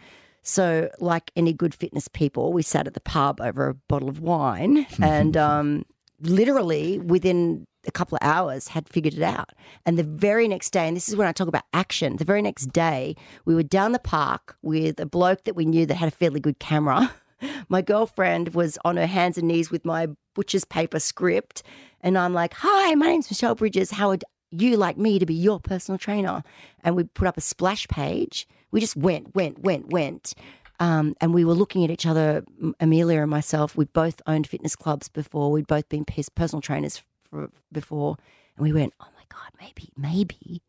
[0.48, 4.20] So, like any good fitness people, we sat at the pub over a bottle of
[4.20, 5.86] wine and um,
[6.22, 9.54] literally within a couple of hours had figured it out.
[9.88, 12.43] And the very next day, and this is when I talk about action, the very
[12.43, 13.16] next day,
[13.46, 16.39] we were down the park with a bloke that we knew that had a fairly
[16.39, 17.12] good camera.
[17.70, 21.64] My girlfriend was on her hands and knees with my butcher's paper script.
[22.02, 23.91] And I'm like, Hi, my name's Michelle Bridges.
[23.91, 26.43] How would you like me to be your personal trainer?
[26.84, 28.48] And we put up a splash page.
[28.72, 30.34] We just went, went, went, went.
[30.80, 32.43] Um, and we were looking at each other,
[32.80, 33.78] Amelia and myself.
[33.78, 35.51] We'd both owned fitness clubs before.
[35.51, 38.18] We'd both been personal trainers for, before.
[38.57, 40.61] And we went, oh my God, maybe, maybe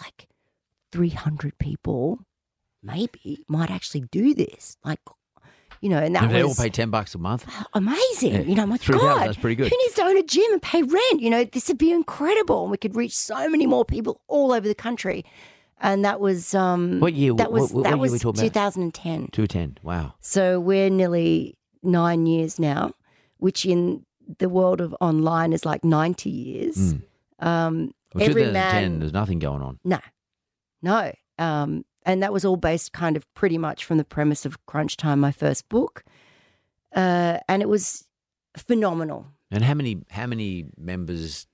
[0.00, 0.28] like
[0.92, 2.20] 300 people
[2.82, 4.78] maybe might actually do this.
[4.84, 5.00] Like,
[5.80, 7.46] you know, and that And they all pay 10 bucks a month.
[7.74, 8.32] amazing.
[8.32, 9.70] Yeah, You know, my 3,000, God, that's pretty good.
[9.70, 11.20] Who needs to own a gym and pay rent?
[11.20, 14.52] You know, this would be incredible, and we could reach so many more people all
[14.52, 15.24] over the country.
[15.82, 18.52] And that was um, What year- That was what that year was we talking about?
[18.52, 19.28] 2010.
[19.32, 19.78] 210.
[19.82, 20.14] Wow.
[20.20, 22.92] So we're nearly nine years now,
[23.38, 24.04] which in
[24.38, 26.76] the world of online is like 90 years.
[26.94, 27.02] Mm.
[27.40, 29.78] Um, Well, every 2010, man, there's nothing going on.
[29.84, 29.98] no,
[30.82, 31.12] no.
[31.38, 34.96] Um, and that was all based kind of pretty much from the premise of Crunch
[34.96, 36.04] Time, my first book.
[36.94, 38.06] Uh, and it was
[38.56, 39.26] phenomenal.
[39.50, 41.46] And how many how many members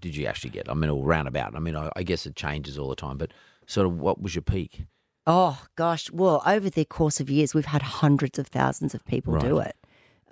[0.00, 0.68] did you actually get?
[0.70, 1.54] I mean, all roundabout.
[1.54, 3.32] I mean, I, I guess it changes all the time, but
[3.66, 4.84] sort of what was your peak?
[5.26, 9.38] Oh gosh, well, over the course of years, we've had hundreds of thousands of people
[9.38, 9.76] do it.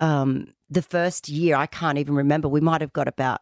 [0.01, 2.47] Um, the first year, I can't even remember.
[2.47, 3.41] We might have got about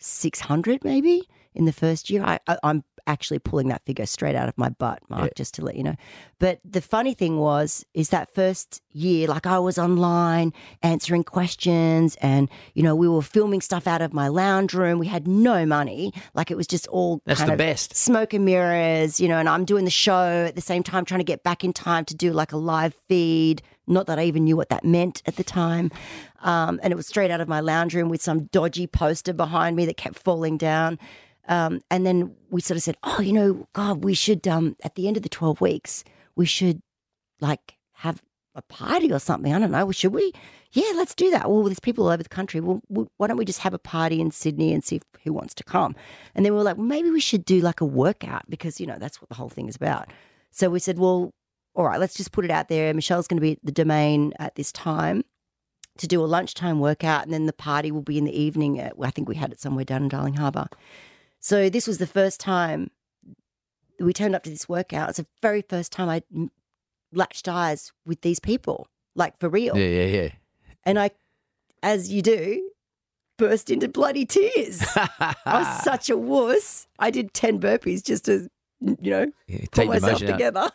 [0.00, 2.24] six hundred, maybe in the first year.
[2.24, 5.30] I, I, I'm actually pulling that figure straight out of my butt, Mark, Yeah.
[5.36, 5.96] just to let you know.
[6.38, 12.16] But the funny thing was, is that first year, like I was online answering questions,
[12.22, 14.98] and you know, we were filming stuff out of my lounge room.
[14.98, 17.96] We had no money, like it was just all That's the best.
[17.96, 21.20] smoke and mirrors, you know, and I'm doing the show at the same time, trying
[21.20, 23.62] to get back in time to do like a live feed.
[23.88, 25.90] Not that I even knew what that meant at the time.
[26.40, 29.74] Um, and it was straight out of my lounge room with some dodgy poster behind
[29.76, 30.98] me that kept falling down.
[31.48, 34.94] Um, and then we sort of said, oh, you know, God, we should, um, at
[34.94, 36.04] the end of the 12 weeks,
[36.36, 36.80] we should
[37.40, 38.22] like have
[38.54, 39.52] a party or something.
[39.52, 39.90] I don't know.
[39.90, 40.32] Should we?
[40.72, 41.50] Yeah, let's do that.
[41.50, 42.60] Well, there's people all over the country.
[42.60, 45.54] Well, why don't we just have a party in Sydney and see if, who wants
[45.54, 45.94] to come?
[46.34, 48.86] And then we were like, well, maybe we should do like a workout because, you
[48.86, 50.10] know, that's what the whole thing is about.
[50.50, 51.32] So we said, well,
[51.74, 52.92] all right, let's just put it out there.
[52.92, 55.24] Michelle's going to be at the domain at this time
[55.98, 58.78] to do a lunchtime workout, and then the party will be in the evening.
[58.80, 60.68] At, I think we had it somewhere down in Darling Harbour.
[61.42, 62.90] So this was the first time
[64.00, 65.10] we turned up to this workout.
[65.10, 66.22] It's the very first time I
[67.12, 68.86] latched eyes with these people,
[69.16, 69.76] like for real.
[69.76, 70.28] Yeah, yeah, yeah.
[70.84, 71.10] And I,
[71.82, 72.70] as you do,
[73.38, 74.82] burst into bloody tears.
[74.96, 76.86] I was such a wuss.
[77.00, 78.48] I did 10 burpees just to,
[78.80, 80.60] you know, Yeah, pull take myself together.
[80.60, 80.72] out.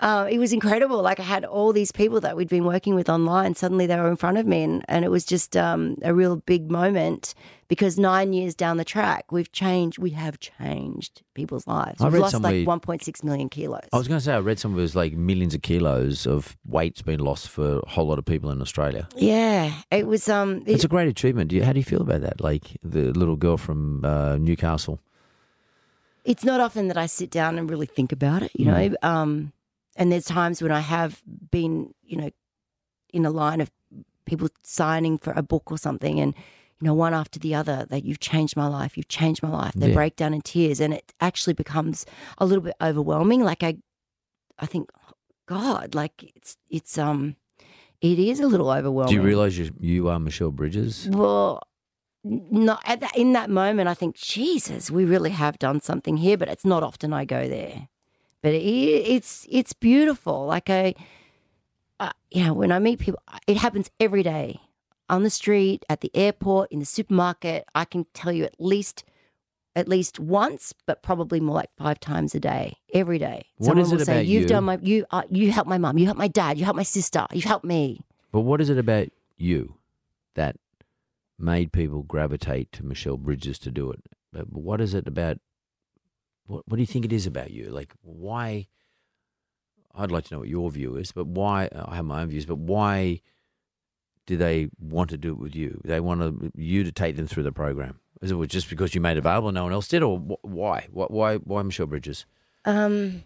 [0.00, 1.02] Uh, it was incredible.
[1.02, 3.54] Like I had all these people that we'd been working with online.
[3.56, 6.36] Suddenly they were in front of me, and, and it was just um, a real
[6.36, 7.34] big moment
[7.66, 9.98] because nine years down the track, we've changed.
[9.98, 12.00] We have changed people's lives.
[12.00, 13.82] I We've lost like 1.6 million kilos.
[13.92, 16.56] I was going to say, I read somewhere it was like millions of kilos of
[16.64, 19.08] weight's been lost for a whole lot of people in Australia.
[19.16, 20.28] yeah, it was.
[20.28, 21.50] Um, it- It's a great achievement.
[21.50, 22.40] Do you, how do you feel about that?
[22.40, 25.00] Like the little girl from uh, Newcastle.
[26.24, 28.94] it's not often that I sit down and really think about it, you know.
[29.02, 29.52] Um,
[29.98, 32.30] and there's times when I have been, you know,
[33.12, 33.70] in a line of
[34.24, 36.34] people signing for a book or something, and
[36.80, 39.74] you know, one after the other, that you've changed my life, you've changed my life.
[39.74, 39.94] They Yeah.
[39.94, 42.06] break down in tears, and it actually becomes
[42.38, 43.42] a little bit overwhelming.
[43.42, 43.78] Like I,
[44.58, 45.12] I think, oh,
[45.46, 47.34] God, like it's it's um,
[48.00, 49.16] it is a little overwhelming.
[49.16, 51.08] Do you realise you, you are Michelle Bridges?
[51.10, 51.62] Well,
[52.24, 53.88] not at that, in that moment.
[53.88, 56.36] I think, Jesus, we really have done something here.
[56.36, 57.88] But it's not often I go there.
[58.42, 60.46] But it, it's it's beautiful.
[60.46, 60.94] Like I,
[62.30, 64.60] you know, when I meet people, it happens every day
[65.08, 67.64] on the street, at the airport, in the supermarket.
[67.74, 69.04] I can tell you at least
[69.74, 73.46] at least once, but probably more like five times a day, every day.
[73.58, 75.68] What Someone is it will say, about "You've you?" done my you uh, you helped
[75.68, 78.00] my mom, you helped my dad, you helped my sister, you've helped me."
[78.32, 79.76] But what is it about you
[80.34, 80.56] that
[81.38, 84.02] made people gravitate to Michelle Bridges to do it?
[84.32, 85.38] But what is it about?
[86.48, 87.70] What, what do you think it is about you?
[87.70, 88.66] Like, why?
[89.94, 91.68] I'd like to know what your view is, but why?
[91.74, 93.20] I have my own views, but why
[94.26, 95.80] do they want to do it with you?
[95.84, 98.00] They want to, you to take them through the program.
[98.20, 100.88] Is it just because you made it available and no one else did, or why?
[100.90, 101.06] Why?
[101.06, 102.26] Why, why Michelle Bridges?
[102.64, 103.24] Um,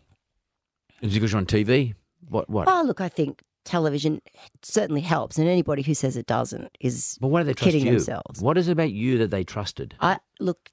[1.01, 1.95] Is it because you're on TV?
[2.29, 2.51] What?
[2.51, 2.69] What?
[2.69, 4.21] oh, look, I think television
[4.63, 7.87] certainly helps, and anybody who says it doesn't is but why do they trust kidding
[7.87, 7.93] you?
[7.93, 8.41] themselves.
[8.41, 9.95] What is it about you that they trusted?
[10.01, 10.71] I look.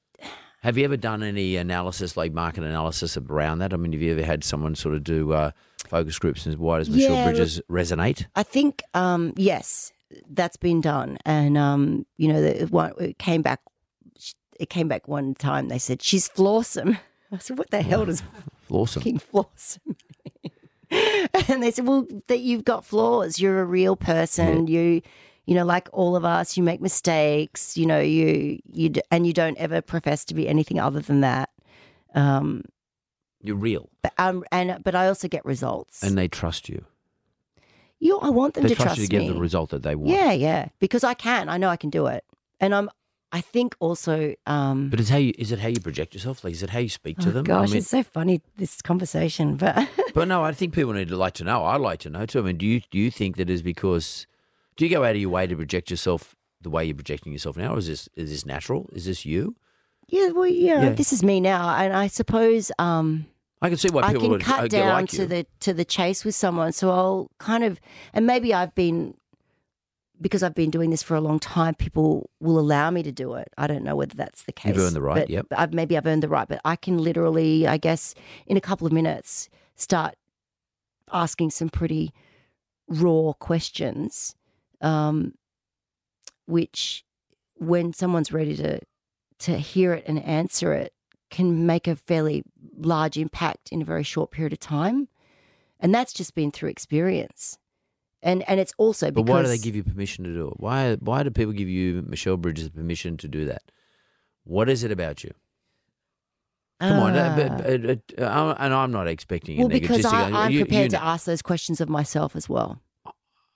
[0.62, 3.74] Have you ever done any analysis, like market analysis around that?
[3.74, 5.51] I mean, have you ever had someone sort of do uh,
[5.88, 8.26] focus groups and why does Michelle Yeah, Bridges resonate?
[8.36, 9.93] I think um, yes,
[10.30, 13.62] that's been done, and um, you know, the, it came back.
[14.60, 15.70] It came back one time.
[15.70, 16.99] They said she's flawsome.
[17.32, 18.22] I said, "What the hell does
[18.70, 19.22] flawsome?" mean?"
[21.47, 23.39] and they said, "Well, that you've got flaws.
[23.39, 24.68] You're a real person.
[24.68, 25.01] You."
[25.50, 27.76] You know, like all of us, you make mistakes.
[27.80, 31.22] You know, you you d- and you don't ever profess to be anything other than
[31.22, 31.50] that.
[32.14, 32.64] Um,
[33.41, 36.04] You're real, but um, and but I also get results.
[36.04, 36.86] and they trust you.
[38.00, 39.30] you, I want them They to trust trust you to get me.
[39.34, 40.10] the result that they want.
[40.12, 41.50] Yeah, yeah, because I can.
[41.50, 42.24] I know I can do it,
[42.60, 42.89] and I'm.
[43.32, 44.34] I think also.
[44.45, 46.43] Um, But it's how you, is it how you project yourself?
[46.43, 47.43] Like, is it how you speak to oh them?
[47.43, 51.10] gosh, I mean, it's so funny this conversation, but but no, I think people need
[51.10, 51.64] to like to know.
[51.66, 52.39] I'd like to know too.
[52.39, 54.26] I mean, do you do you think that is because
[54.80, 57.57] do you go out of your way to project yourself the way you're projecting yourself
[57.57, 57.73] now?
[57.73, 58.89] Or is this is this natural?
[58.93, 59.55] Is this you?
[60.07, 60.89] yeah, well, yeah, Yeah.
[60.93, 63.25] this is me now, and I suppose um,
[63.61, 65.73] I can see why people I can would uh, cut down like to the to
[65.73, 66.71] the chase with someone.
[66.71, 67.82] So I'll kind of,
[68.13, 69.15] and maybe I've been
[70.21, 71.75] because I've been doing this for a long time.
[71.75, 73.49] People will allow me to do it.
[73.57, 74.75] I don't know whether that's the case.
[74.75, 75.45] You've earned the right, but yep.
[75.51, 78.15] I've, maybe I've earned the right, but I can literally, I guess,
[78.47, 80.15] in a couple of minutes, start
[81.11, 82.13] asking some pretty
[82.88, 84.36] raw questions,
[84.82, 85.34] um,
[86.45, 87.03] which,
[87.55, 88.80] when someone's ready to
[89.39, 90.93] to hear it and answer it,
[91.30, 92.43] can make a fairly
[92.77, 95.07] large impact in a very short period of time,
[95.80, 97.57] and that's just been through experience.
[98.21, 100.59] And and it's also But why do they give you permission to do it?
[100.59, 103.61] Why why do people give you Michelle Bridges permission to do that?
[104.43, 105.32] What is it about you?
[106.82, 108.23] Come on, uh, but, Ah.
[108.23, 110.05] uh, uh, and I'm not expecting well, a because.
[110.05, 112.82] I, I'm you, prepared you to ask those questions of myself as well.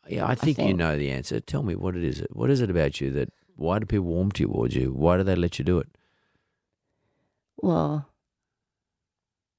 [0.07, 0.77] Yeah, I think, you think.
[0.77, 1.39] know the answer.
[1.39, 2.23] Tell me what it is.
[2.31, 3.31] What is it about you that?
[3.55, 4.91] Why do people warm towards you?
[4.91, 5.87] Why do they let you do it?
[7.57, 8.09] Well,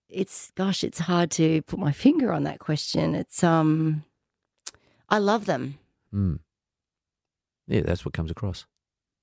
[0.09, 3.15] it's gosh, it's hard to put my finger on that question.
[3.15, 4.05] It's um,
[5.09, 5.79] I love them.
[6.13, 6.41] Mm.
[7.67, 8.67] Yeah, that's what comes across.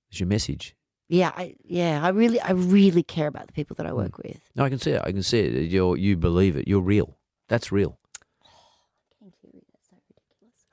[0.10, 0.76] It's your message.
[1.08, 4.40] Yeah, I yeah, I really, I really care about the people that I work with.
[4.56, 5.02] No, I can see it.
[5.04, 5.70] I can see it.
[5.70, 6.68] You're, you believe it.
[6.68, 7.18] You're real.
[7.50, 7.98] That's real.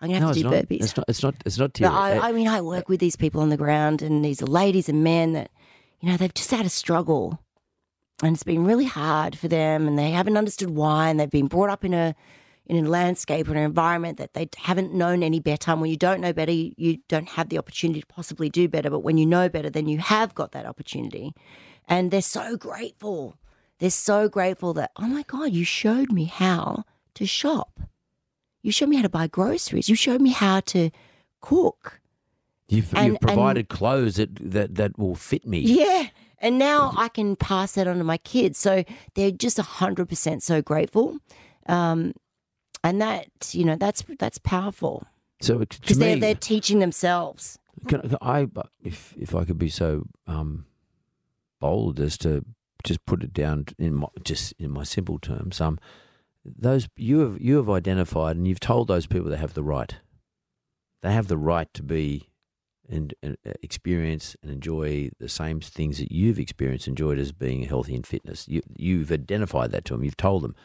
[0.01, 0.55] I'm gonna no, have to do not.
[0.55, 0.83] burpees.
[0.83, 1.05] It's not.
[1.09, 1.35] It's not.
[1.45, 1.73] It's not.
[1.73, 1.93] But Teary.
[1.93, 4.89] I, I mean, I work with these people on the ground, and these are ladies
[4.89, 5.51] and men that,
[6.01, 7.41] you know, they've just had a struggle,
[8.23, 11.49] and it's been really hard for them, and they haven't understood why, and they've been
[11.49, 12.15] brought up in a
[12.67, 15.73] in a landscape or an environment that they haven't known any better.
[15.73, 18.91] And when you don't know better, you don't have the opportunity to possibly do better.
[18.91, 21.35] But when you know better, then you have got that opportunity,
[21.89, 23.37] and they're so grateful.
[23.81, 26.85] They're so grateful that oh my god, you showed me how
[27.15, 27.81] to shop.
[28.63, 29.89] You showed me how to buy groceries.
[29.89, 30.91] You showed me how to
[31.41, 32.01] cook.
[32.69, 35.61] you've, and- you've provided clothes that, that that will fit me.
[35.61, 36.09] Yeah.
[36.41, 38.59] And now I can pass that on to my kids.
[38.59, 38.85] So
[39.15, 41.19] they're just 100% so grateful.
[41.67, 42.13] Um,
[42.85, 45.05] and that, you know, that's that's powerful
[45.41, 47.59] So because they're, they're teaching themselves.
[47.89, 48.47] Can, can I,
[48.83, 50.67] if if I could be so um,
[51.61, 52.45] bold as to
[52.85, 55.79] just put it down in my, just in my simple terms, um,
[56.57, 59.95] those you have you have identified and you've told those people they have the right.
[61.03, 62.29] They have the right to be
[62.89, 67.65] and, and uh, experience and enjoy the same things that you've experienced, enjoyed as being
[67.65, 68.49] healthy and fitness.
[68.49, 70.05] You, you've identified that to them.
[70.05, 70.57] You've told them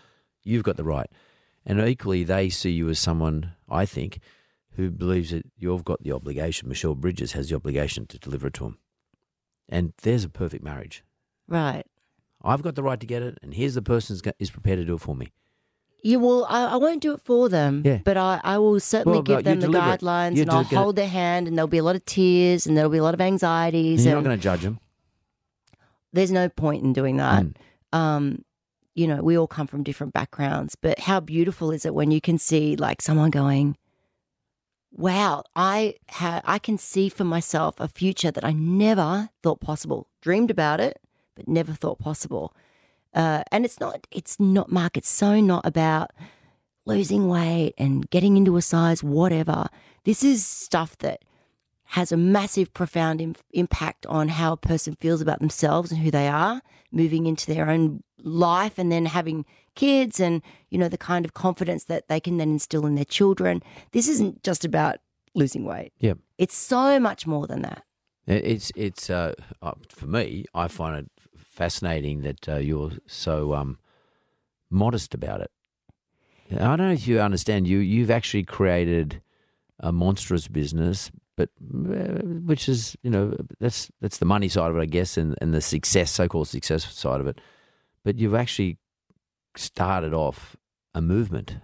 [0.43, 1.09] you've got the right,
[1.65, 3.53] and equally they see you as someone.
[3.69, 4.19] I think
[4.75, 8.53] who believes that you've got the obligation, Michelle Bridges has the obligation to deliver it
[8.55, 8.77] to them,
[9.69, 11.03] And there's a perfect marriage.
[11.47, 11.83] Right.
[12.43, 14.85] I've got the right to get it, and here's the person who is prepared to
[14.85, 15.31] do it for me.
[16.05, 16.45] You will.
[16.49, 17.99] I, I won't do it for them, Yeah.
[18.03, 20.01] but I, I will certainly Well, give but you them the deliver it.
[20.01, 20.67] guidelines, You and I'll it.
[20.67, 23.13] hold their hand, and there'll be a lot of tears, and there'll be a lot
[23.13, 24.05] of And anxieties.
[24.05, 24.79] you're not and going to judge them.
[26.11, 27.43] there's no point in doing that.
[27.43, 27.53] Mm.
[27.97, 28.45] Um,
[28.95, 32.19] you know, we all come from different backgrounds, but how beautiful is it when you
[32.21, 33.75] can see like someone going,
[34.91, 40.07] "Wow, I ha- I can see for myself a future that I never thought possible.
[40.21, 40.99] Dreamed about it,
[41.35, 42.53] but never thought possible.
[43.13, 46.11] Uh, and it's not, it's not, Mark, it's so not about
[46.85, 49.67] losing weight and getting into a size, whatever.
[50.03, 51.23] This is stuff that
[51.85, 56.09] has a massive, profound Im- impact on how a person feels about themselves and who
[56.09, 56.61] they are,
[56.91, 59.45] moving into their own life and then having
[59.75, 63.05] kids and, you know, the kind of confidence that they can then instill in their
[63.05, 63.61] children.
[63.91, 64.97] This isn't just about
[65.35, 65.93] losing weight.
[65.99, 66.13] Yeah.
[66.37, 67.83] It's so much more than that.
[68.25, 70.45] It's it's uh, uh, for me.
[70.53, 71.11] I find it
[71.53, 73.77] fascinating that uh, you're so um,
[74.69, 75.51] modest about it.
[76.51, 77.67] I don't know if you understand.
[77.67, 79.21] You you've actually created
[79.79, 84.77] a monstrous business, but uh, which is you know that's that's the money side of
[84.77, 87.39] it, I guess, and and the success, so-called success side of it.
[88.03, 88.77] But you've actually
[89.55, 90.55] started off
[90.93, 91.57] a movement,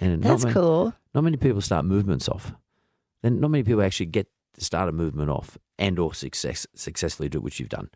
[0.00, 0.94] and not That's many- cool.
[1.14, 2.52] not many people start movements off.
[3.22, 7.28] Then not many people actually get to start a movement off and or success successfully
[7.28, 7.90] do what you've done.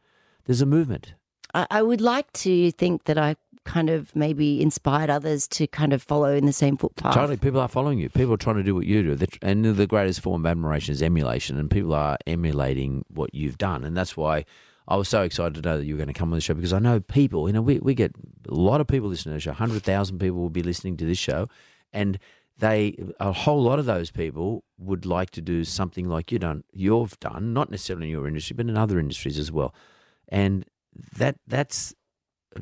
[0.48, 1.14] There's a movement.
[1.54, 5.92] I, I would like to think that I kind of maybe inspired others to kind
[5.92, 7.14] of follow in the same footpath.
[7.14, 8.08] Totally, people are following you.
[8.08, 9.14] People are trying to do what you do.
[9.14, 13.58] They're- And the greatest form of admiration is emulation, and people are emulating what you've
[13.58, 13.84] done.
[13.84, 14.46] And that's why
[14.88, 16.54] I was so excited to know that you were going to come on the show
[16.54, 17.46] because I know people.
[17.46, 18.12] You know, we we get
[18.48, 19.52] a lot of people listening to the show.
[19.52, 21.50] Hundred thousand people will be listening to this show,
[21.92, 22.18] and
[22.58, 26.64] they a whole lot of those people would like to do something like you done.
[26.72, 29.74] You've done, not necessarily in your industry, but in other industries as well.
[30.28, 30.64] And
[31.16, 31.94] that that's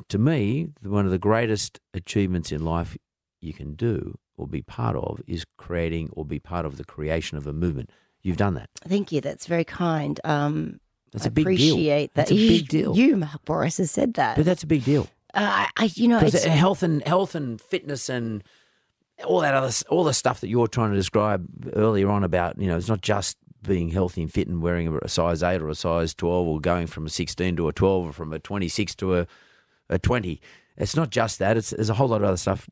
[0.09, 2.97] to me one of the greatest achievements in life
[3.41, 7.37] you can do or be part of is creating or be part of the creation
[7.37, 7.91] of a movement.
[8.21, 8.69] You've done that.
[8.87, 9.21] Thank you.
[9.21, 10.19] That's very kind.
[10.23, 10.79] Um,
[11.11, 11.73] That's I a big deal.
[11.73, 12.27] appreciate that.
[12.27, 12.95] That's a big deal.
[12.95, 14.35] You, Mark Bouris, has said that.
[14.35, 15.07] But that's a big deal.
[15.33, 18.43] uh, I, you know, Because health and health and fitness and
[19.25, 22.67] all that other all the stuff that you're trying to describe earlier on about you
[22.67, 25.75] know it's not just being healthy and fit and wearing a size eight or a
[25.75, 28.95] size twelve or going from a sixteen to a twelve or from a twenty six
[28.95, 29.27] to a
[29.89, 30.41] a twenty.
[30.77, 31.57] It's not just that.
[31.57, 32.69] It's there's a whole lot of other stuff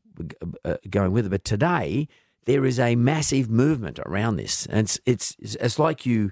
[0.64, 1.30] uh, going with it.
[1.30, 2.08] But today
[2.44, 5.00] there is a massive movement around this, and it's
[5.40, 6.30] it's, it's like you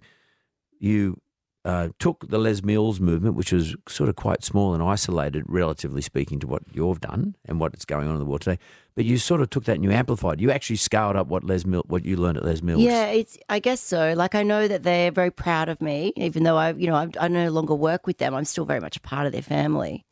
[0.79, 1.21] you
[1.65, 6.03] uh, took the Les Mills movement, which was sort of quite small and isolated, relatively
[6.03, 8.59] speaking, to what you've done and what's going on in the world today.
[8.95, 10.41] But you sort of took that and you amplified.
[10.41, 12.81] You actually scaled up what Les Mill, what you learned at Les Mills.
[12.83, 13.39] yeah, it's.
[13.49, 14.12] I guess so.
[14.15, 17.09] Like I know that they're very proud of me, even though I, you know, I,
[17.19, 18.35] I no longer work with them.
[18.35, 20.05] I'm still very much a part of their family.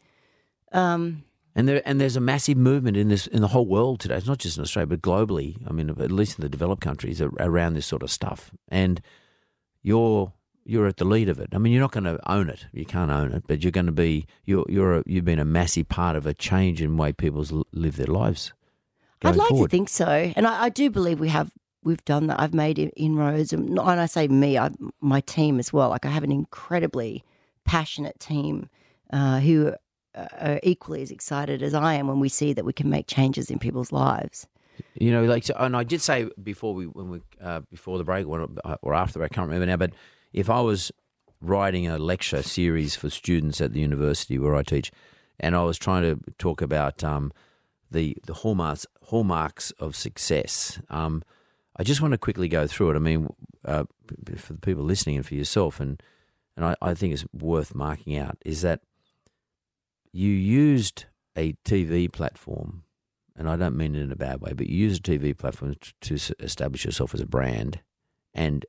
[0.73, 1.25] Um,
[1.55, 4.17] And there and there's a massive movement in this in the whole world today.
[4.17, 5.59] It's not just in Australia, but globally.
[5.69, 8.51] I mean, at least in the developed countries, around this sort of stuff.
[8.69, 9.03] And
[9.83, 10.33] you're
[10.65, 11.49] you're at the lead of it.
[11.53, 12.67] I mean, you're not going to own it.
[12.73, 15.45] You can't own it, but you're going to be you're you're a, you've been a
[15.45, 18.53] massive part of a change in the way people live their lives.
[19.25, 19.71] I'd like forward.
[19.71, 21.53] to think so, and I, I do believe we have.
[21.85, 22.41] We've done that.
[22.41, 25.91] I've made in- inroads, and not- and I say me, I, my team as well.
[25.91, 27.25] Like I have an incredibly
[27.65, 28.69] passionate team
[29.13, 29.75] uh, who
[30.15, 33.07] uh, are equally as excited as I am when we see that we can make
[33.07, 34.47] changes in people's lives.
[34.95, 38.05] You know, like, so, and I did say before we when we uh, before the
[38.05, 38.49] break or,
[38.83, 39.77] or after the break, I can't remember now.
[39.77, 39.93] But
[40.33, 40.93] if I was
[41.41, 44.91] writing a lecture series for students at the university where I teach,
[45.41, 47.33] and I was trying to talk about um,
[47.91, 51.23] the the hallmarks hallmarks of success, um,
[51.77, 52.97] I just want to quickly go through it.
[52.97, 53.29] I mean,
[53.65, 53.85] uh,
[54.37, 56.03] for the people listening and for yourself, and
[56.57, 58.81] and I, I think it's worth marking out is that
[60.13, 61.07] you used
[61.37, 62.85] a TV platform
[63.37, 65.75] and I don't mean it in a bad way, but you used a TV platform
[65.81, 67.81] t- to establish yourself as a brand
[68.35, 68.67] and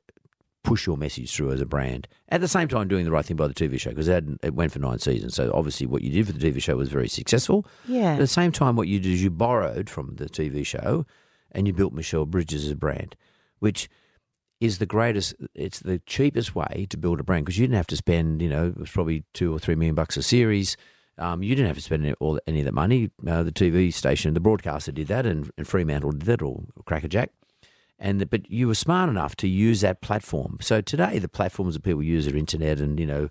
[0.64, 2.08] push your message through as a brand.
[2.30, 4.54] At the same time, doing the right thing by the TV show because it, it
[4.54, 5.34] went for nine seasons.
[5.34, 7.66] So obviously, what you did for the TV show was very successful.
[7.86, 8.14] Yeah.
[8.14, 11.06] At the same time, what you did is you borrowed from the TV show
[11.52, 13.14] and you built Michelle Bridges as a brand,
[13.60, 13.88] which
[14.60, 15.34] is the greatest.
[15.54, 18.48] It's the cheapest way to build a brand because you didn't have to spend, you
[18.48, 20.76] know, it was probably two or three million bucks a series.
[21.16, 23.10] Um, you didn't have to spend any, all, any of that money.
[23.24, 27.30] Uh, the TV station, the broadcaster did that, and, and Fremantle did that, or Crackerjack.
[27.98, 30.58] And but you were smart enough to use that platform.
[30.60, 33.28] So today, the platforms that people use are internet and you know,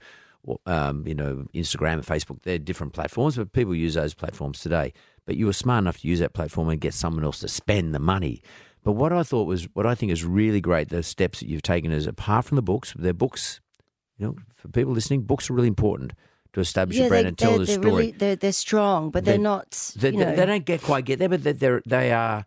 [0.65, 2.41] um, you know, Instagram and Facebook.
[2.43, 4.93] They're different platforms, but people use those platforms today.
[5.25, 7.93] But you were smart enough to use that platform and get someone else to spend
[7.93, 8.41] the money.
[8.83, 11.61] But what I thought was, what I think is really great, the steps that you've
[11.61, 13.61] taken is apart from the books, they're books.
[14.17, 16.13] You know, for people listening, books are really important
[16.53, 17.85] to establish a brand and tell the story.
[17.85, 19.93] Really, they're, they're strong, but they're, They're- not.
[19.95, 22.45] They, you they- know, they don't get quite get there, but they're, they're they are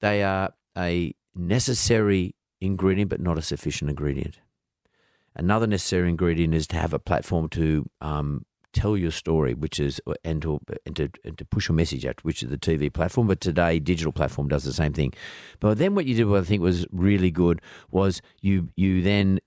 [0.00, 4.40] they are a necessary ingredient, but not a sufficient ingredient.
[5.36, 10.00] Another necessary ingredient is to have a platform to um, tell your story, which is
[10.24, 13.26] and to and to, and to push your message out, which is the TV platform.
[13.28, 15.14] But today, digital platform does the same thing.
[15.60, 19.38] But then what you did, what I think was really good, was you you then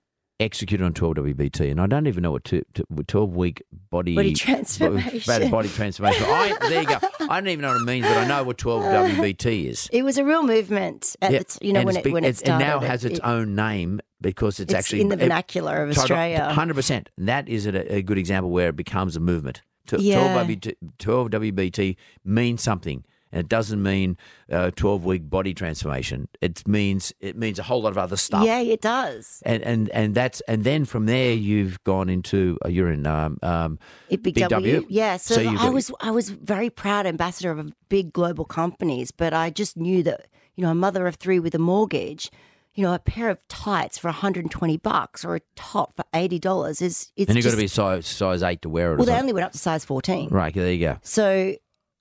[0.42, 4.14] executed on 12 WBT, and I don't even know what t- t- 12 week body
[4.14, 5.20] Body transformation.
[5.26, 6.24] Body, body transformation.
[6.26, 6.98] I, there you go.
[7.28, 9.88] I don't even know what it means, but I know what 12 uh, WBT is.
[9.92, 12.12] It was a real movement at Yeah, the t- you know and when it big-
[12.12, 12.64] when it started.
[12.66, 15.90] and now has its it- own name because it's, it's actually in the vernacular of
[15.96, 16.44] Australia.
[16.50, 17.08] Hundred percent.
[17.18, 19.62] That is a, a good example where it becomes a movement.
[19.86, 20.32] T- Yeah.
[20.32, 24.16] 12, WBT, 12 WBT means something, and it doesn't mean
[24.48, 26.28] a twelve week body transformation.
[26.40, 28.44] It means it means a whole lot of other stuff.
[28.44, 29.42] Yeah, it does.
[29.44, 33.38] And, and and that's and then from there you've gone into uh, you're in um,
[33.42, 33.78] um,
[34.08, 34.74] It big, Big W.
[34.74, 34.86] W?
[34.90, 39.32] Yeah, so, So I was I was very proud ambassador of big global companies, but
[39.32, 42.30] I just knew that you know a mother of three with a mortgage,
[42.74, 46.82] you know, a pair of tights for 120 bucks or a top for eighty dollars
[46.82, 48.96] is it's and you've got to be size size eight to wear it.
[48.96, 50.28] well, they only went up to size 14.
[50.30, 50.98] right there you go.
[51.02, 51.54] So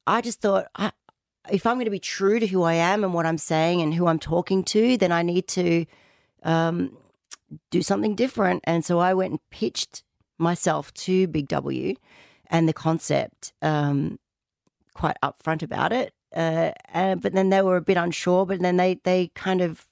[0.08, 0.92] I just thought, I,
[1.50, 3.94] if I'm going to be true to who I am and what I'm saying and
[3.94, 5.86] who I'm talking to, then I need to
[6.44, 6.98] um,
[7.70, 8.64] do something different.
[8.66, 10.04] And so I went and pitched
[10.38, 11.96] myself to Big W
[12.48, 14.20] and the concept um,
[14.94, 16.14] quite upfront about it.
[16.36, 19.86] Uh, and, but then they were a bit unsure, but then they, they kind of,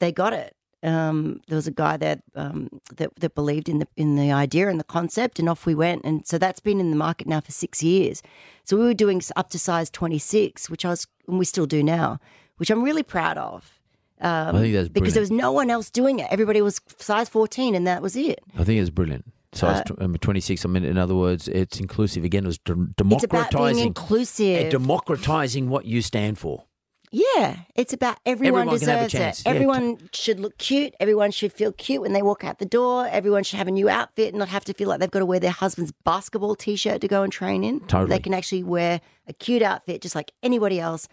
[0.00, 0.54] they got it.
[0.82, 4.68] Um, there was a guy that um, that that believed in the in the idea
[4.68, 6.04] and the concept, and off we went.
[6.04, 8.22] And so that's been in the market now for six years.
[8.64, 11.66] So we were doing up to size twenty six, which I was, and we still
[11.66, 12.20] do now,
[12.58, 13.74] which I'm really proud of.
[14.20, 16.28] Um, I think that's because there was no one else doing it.
[16.30, 18.38] Everybody was size fourteen, and that was it.
[18.56, 19.24] I think it's brilliant.
[19.52, 20.64] Size tw- um, 26.
[20.64, 22.22] I mean, in other words, it's inclusive.
[22.22, 22.74] Again, it was de-
[23.12, 24.66] It's about being inclusive.
[24.66, 26.64] uh, democratizing what you stand for.
[27.10, 29.42] Yeah, it's about everyone, Everyone can have a deserves it.
[29.46, 30.94] Yeah, Everyone should look cute.
[31.00, 33.06] Everyone should feel cute when they walk out the door.
[33.10, 35.26] Everyone should have a new outfit and not have to feel like they've got to
[35.26, 37.80] wear their husband's basketball t-shirt to go and train in.
[37.80, 38.10] Totally.
[38.10, 41.08] They can actually wear a cute outfit just like anybody else,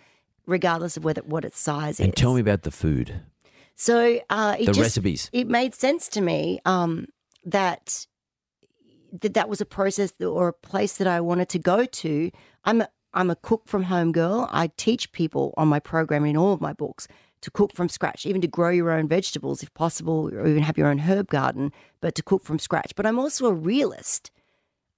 [0.46, 2.06] regardless of whether what its size is.
[2.06, 3.22] And tell me about the food.
[3.76, 5.30] So uh, it The just, recipes.
[5.34, 7.08] It made sense to me um,
[7.46, 8.06] that
[9.22, 12.32] that that was a process or a place that I wanted to go to.
[12.64, 12.84] I'm
[13.16, 14.50] I'm a cook from home girl.
[14.52, 17.08] I teach people on my program in all of my books
[17.42, 20.78] to cook from scratch, even to grow your own vegetables if possible, or even have
[20.78, 22.94] your own herb garden, but to cook from scratch.
[22.96, 24.32] But I'm also a realist.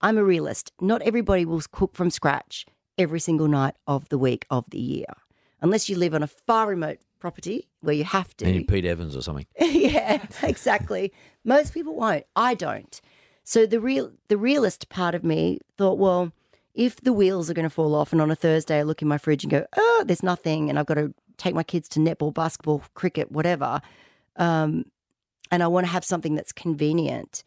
[0.02, 0.72] I'm a realist.
[0.82, 2.66] Not everybody will cook from scratch
[2.98, 5.14] every single night of the week of the year,
[5.62, 8.46] unless you live on a far remote property where you have to.
[8.46, 9.46] And you Pete Evans or something.
[9.60, 11.14] yeah, exactly.
[11.44, 12.26] Most people won't.
[12.36, 13.00] I don't.
[13.44, 16.32] So the real the realist part of me thought, well,
[16.78, 19.08] if the wheels are going to fall off, and on a Thursday I look in
[19.08, 22.00] my fridge and go, oh, there's nothing, and I've got to take my kids to
[22.00, 23.82] netball, basketball, cricket, whatever,
[24.38, 24.86] um,
[25.52, 27.44] and I want to have something that's convenient,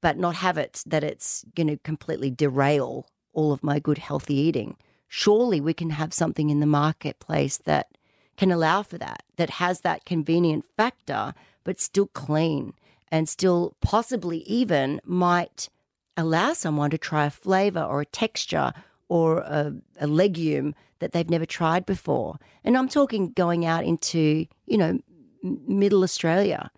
[0.00, 4.34] but not have it that it's going to completely derail all of my good healthy
[4.34, 4.76] eating.
[5.06, 7.88] Surely we can have something in the marketplace that
[8.36, 12.72] can allow for that, that has that convenient factor, but still clean
[13.10, 15.68] and still possibly even might
[16.16, 18.72] allow someone to try a flavor or a texture
[19.08, 22.38] or a, a legume that they've never tried before.
[22.64, 24.98] And I'm talking going out into, you know,
[25.42, 26.70] middle Australia.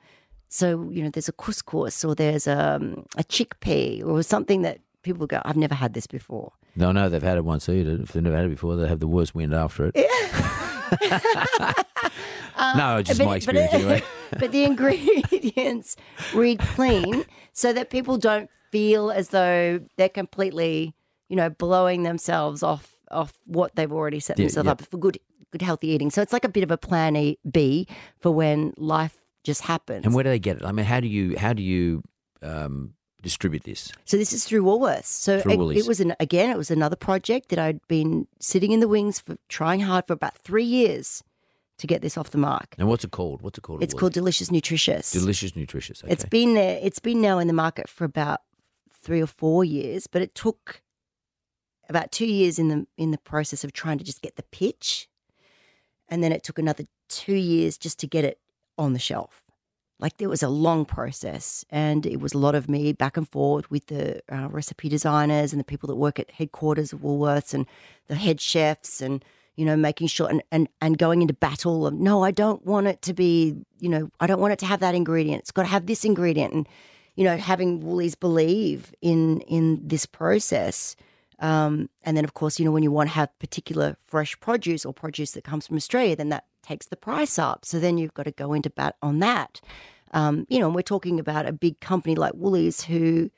[0.49, 2.81] So, you know, there's a couscous or there's a,
[3.17, 6.53] a chickpea or something that people go, I've never had this before.
[6.77, 8.03] No, no, they've had it once either.
[8.03, 9.95] If they've never had it before, they have the worst wind after it.
[12.77, 14.03] no, it's just But- my but- experience anyway.
[14.39, 15.97] but the ingredients
[16.35, 20.95] read clean so that people don't feel as though they're completely,
[21.29, 24.73] you know, blowing themselves off off what they've already set Yeah, themselves yeah.
[24.73, 25.19] up for good
[25.53, 26.11] good healthy eating.
[26.11, 27.87] So it's like a bit of a plan A, B
[28.19, 30.05] for when life just happens.
[30.05, 30.65] And where do they get it?
[30.65, 32.03] I mean, how do you how do you
[32.43, 32.95] um,
[33.25, 33.91] distribute this?
[34.05, 35.07] So this is through Woolworths.
[35.07, 35.85] So Through it, Woolies.
[35.85, 39.19] it was an again, it was another project that I'd been sitting in the wings
[39.19, 41.25] for trying hard for about three years
[41.79, 42.77] to get this off the mark.
[42.79, 43.43] And what's it called?
[43.43, 43.83] What's it called?
[43.83, 45.11] It's called Delicious Nutritious.
[45.11, 46.05] Delicious Nutritious.
[46.05, 46.13] Okay.
[46.13, 46.79] It's been there.
[46.81, 48.41] It's been now in the market for about
[48.93, 50.83] three or four years, but it took
[51.89, 55.09] about two years in the in the process of trying to just get the pitch,
[56.09, 58.39] and then it took another two years just to get it
[58.79, 59.44] on the shelf.
[60.01, 63.29] Like there was a long process, and it was a lot of me back and
[63.29, 67.55] forth with the uh, recipe designers and the people that work at headquarters of Woolworths
[67.55, 67.65] and
[68.09, 69.25] the head chefs, and
[69.55, 72.89] you know making sure and and and going into battle of no, I don't want
[72.89, 75.43] it to be, you know, I don't want it to have that ingredient.
[75.43, 76.69] It's got to have this ingredient, and
[77.15, 80.97] you know, having Woolies believe in in this process.
[81.41, 84.85] Um, and then, of course, you know, when you want to have particular fresh produce
[84.85, 87.65] or produce that comes from Australia, then that takes the price up.
[87.65, 89.61] So then you've got to go into bat on that.
[90.13, 93.31] Um, you know, and we're talking about a big company like Woolies who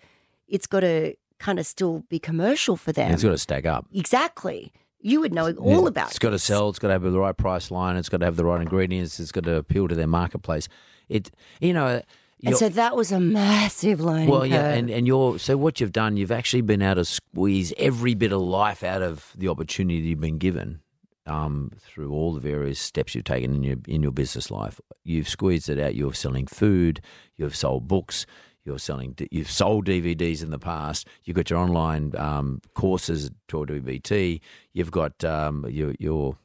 [0.48, 3.12] it's got to kind of still be commercial for them.
[3.12, 3.86] It's got to stack up.
[3.92, 4.72] exactly.
[5.00, 6.68] You would know all Yeah, about It's got to sell.
[6.68, 7.96] It's got to have the right price line.
[7.96, 9.20] It's got to have the right ingredients.
[9.20, 10.68] It's got to appeal to their marketplace.
[11.08, 12.02] It, you know,
[12.44, 14.78] And so that was a massive learning well, yeah, curve.
[14.78, 18.32] and, and you're so what you've done, you've actually been able to squeeze every bit
[18.32, 20.80] of life out of the opportunity you've been given
[21.26, 24.80] um, through all the various steps you've taken in your in your business life.
[25.04, 25.94] You've squeezed it out.
[25.94, 27.00] You're selling food.
[27.36, 28.26] You've sold books.
[28.64, 29.16] You're selling.
[29.30, 31.06] You've sold DVDs in the past.
[31.24, 34.40] You've got your online um, courses to WBT.
[34.72, 36.36] You've got um, your your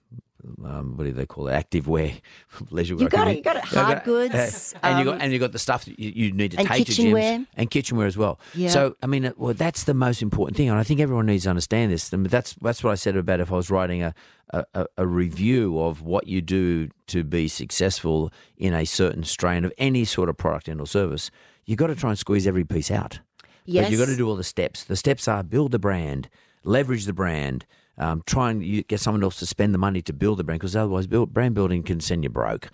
[0.63, 1.53] um, what do they call it?
[1.53, 2.13] Active wear,
[2.71, 3.03] leisure wear.
[3.03, 3.63] You got it, you got it.
[3.65, 6.51] Hard goods, and you um, got and you got the stuff that you, you need
[6.51, 7.45] to take to gyms kitchenware.
[7.55, 8.39] and kitchenware as well.
[8.53, 8.69] Yeah.
[8.69, 11.43] So I mean, uh, well, that's the most important thing, and I think everyone needs
[11.43, 12.11] to understand this.
[12.13, 14.13] And that's that's what I said about if I was writing a
[14.53, 19.71] a, a- review of what you do to be successful in a certain strain of
[19.77, 21.31] any sort of product and or service.
[21.65, 23.19] You got to try and squeeze every piece out.
[23.65, 23.85] yes.
[23.85, 24.83] But you've got to do all the steps.
[24.83, 26.27] The steps are build the brand,
[26.65, 27.65] leverage the brand,
[28.01, 30.75] um, try and get someone else to spend the money to build the brand because
[30.75, 32.69] otherwise, build, brand building can send you broke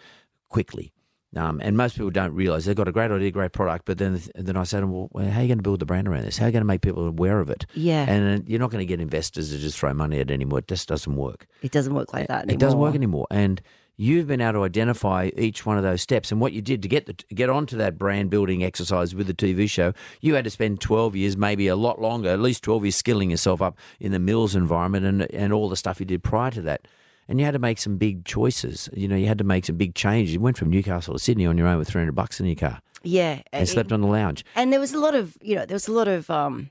[0.49, 0.93] quickly.
[1.35, 4.19] Um, and most people don't realize they've got a great idea, great product, but then
[4.33, 6.23] then I say to them, well, how are you going to build the brand around
[6.23, 6.37] this?
[6.37, 7.65] How are you going to make people aware of it?
[7.73, 8.09] Yeah.
[8.09, 10.59] And uh, you're not going to get investors to just throw money at it anymore.
[10.59, 11.45] It just doesn't work.
[11.61, 12.53] It doesn't work like that anymore.
[12.53, 13.27] It doesn't work anymore.
[13.29, 13.61] And
[13.97, 16.31] you've been able to identify each one of those steps.
[16.31, 19.27] And what you did to get the, to get onto that brand building exercise with
[19.27, 22.63] the TV show, you had to spend 12 years, maybe a lot longer, at least
[22.63, 26.05] 12 years skilling yourself up in the Mills environment and, and all the stuff you
[26.05, 26.87] did prior to that.
[27.27, 28.87] And you had to make some big choices.
[28.93, 30.33] You know, you had to make some big changes.
[30.33, 32.79] You went from Newcastle to Sydney on your own with 300 bucks in your car
[33.03, 33.41] Yeah.
[33.51, 34.45] and it- slept on the lounge.
[34.55, 36.69] and there was a lot of you know there was a lot of um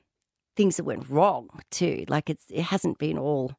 [0.57, 3.53] things that went wrong too like it's it hasn't been all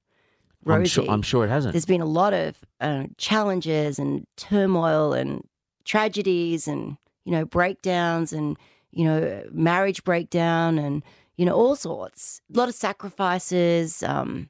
[0.67, 1.73] rosy I'm sure, I'm sure it hasn't.
[1.73, 5.47] there's been a lot of uh, challenges and turmoil and
[5.85, 8.57] tragedies and you know breakdowns and
[8.91, 11.03] you know marriage breakdown and
[11.37, 12.41] you know all sorts.
[12.53, 14.49] A lot of sacrifices um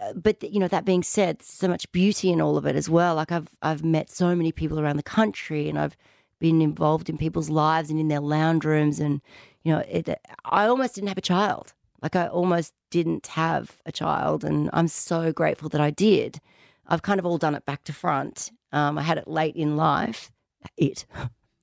[0.00, 2.88] uh, but you know that being said so much beauty in all of it as
[2.88, 3.14] well.
[3.16, 5.96] Like i've i've met so many people around the country and i've
[6.38, 9.20] been involved in people's lives and in their lounge rooms and
[9.64, 10.08] you know it,
[10.44, 14.88] i almost didn't have a child like i almost didn't have a child and i'm
[14.88, 16.40] so grateful that i did
[16.86, 19.76] i've kind of all done it back to front um, i had it late in
[19.76, 20.30] life
[20.76, 21.06] it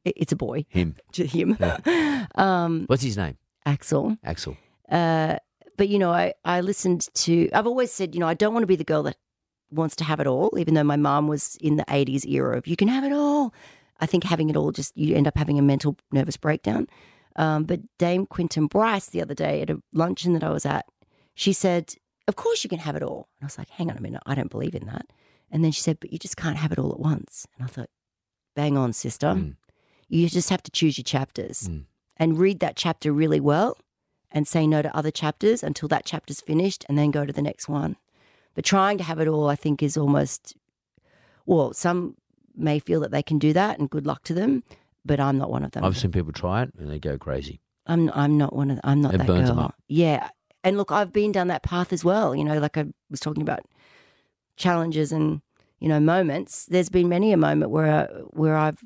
[0.05, 0.95] It- it's a boy Him.
[1.13, 1.57] to him
[2.35, 3.37] um, What's his name?
[3.65, 4.55] axel Axel.
[4.91, 5.37] uh,
[5.77, 7.49] but you know, I, I listened to.
[7.51, 9.17] I've always said, you know, I don't want to be the girl that
[9.71, 10.57] wants to have it all.
[10.57, 13.53] Even though my mom was in the '80s era of you can have it all.
[13.99, 16.87] I think having it all just you end up having a mental nervous breakdown.
[17.35, 20.85] Um, but Dame Quentin Bryce the other day at a luncheon that I was at,
[21.33, 21.95] she said,
[22.27, 24.23] "Of course you can have it all." And I was like, "Hang on a minute,
[24.25, 25.07] I don't believe in that."
[25.51, 27.67] And then she said, "But you just can't have it all at once." And I
[27.69, 27.89] thought,
[28.55, 29.27] "Bang on, sister.
[29.27, 29.55] Mm.
[30.07, 31.85] You just have to choose your chapters Mm.
[32.17, 33.77] and read that chapter really well."
[34.31, 37.41] and say no to other chapters until that chapter's finished and then go to the
[37.41, 37.95] next one.
[38.53, 40.57] But trying to have it all, I think, is almost,
[41.45, 42.17] well, some
[42.53, 44.63] may feel that they can do that and good luck to them,
[45.05, 45.83] but I'm not one of them.
[45.85, 47.61] I've seen people try it and they go crazy.
[47.85, 49.55] I'm, I'm not one of, I'm not It that burns girl.
[49.57, 49.75] them up.
[49.87, 50.29] Yeah.
[50.63, 52.35] And look, I've been down that path as well.
[52.35, 53.59] You know, like I was talking about
[54.57, 55.41] challenges and,
[55.79, 56.65] you know, moments.
[56.65, 58.79] There's been many a moment where, where I've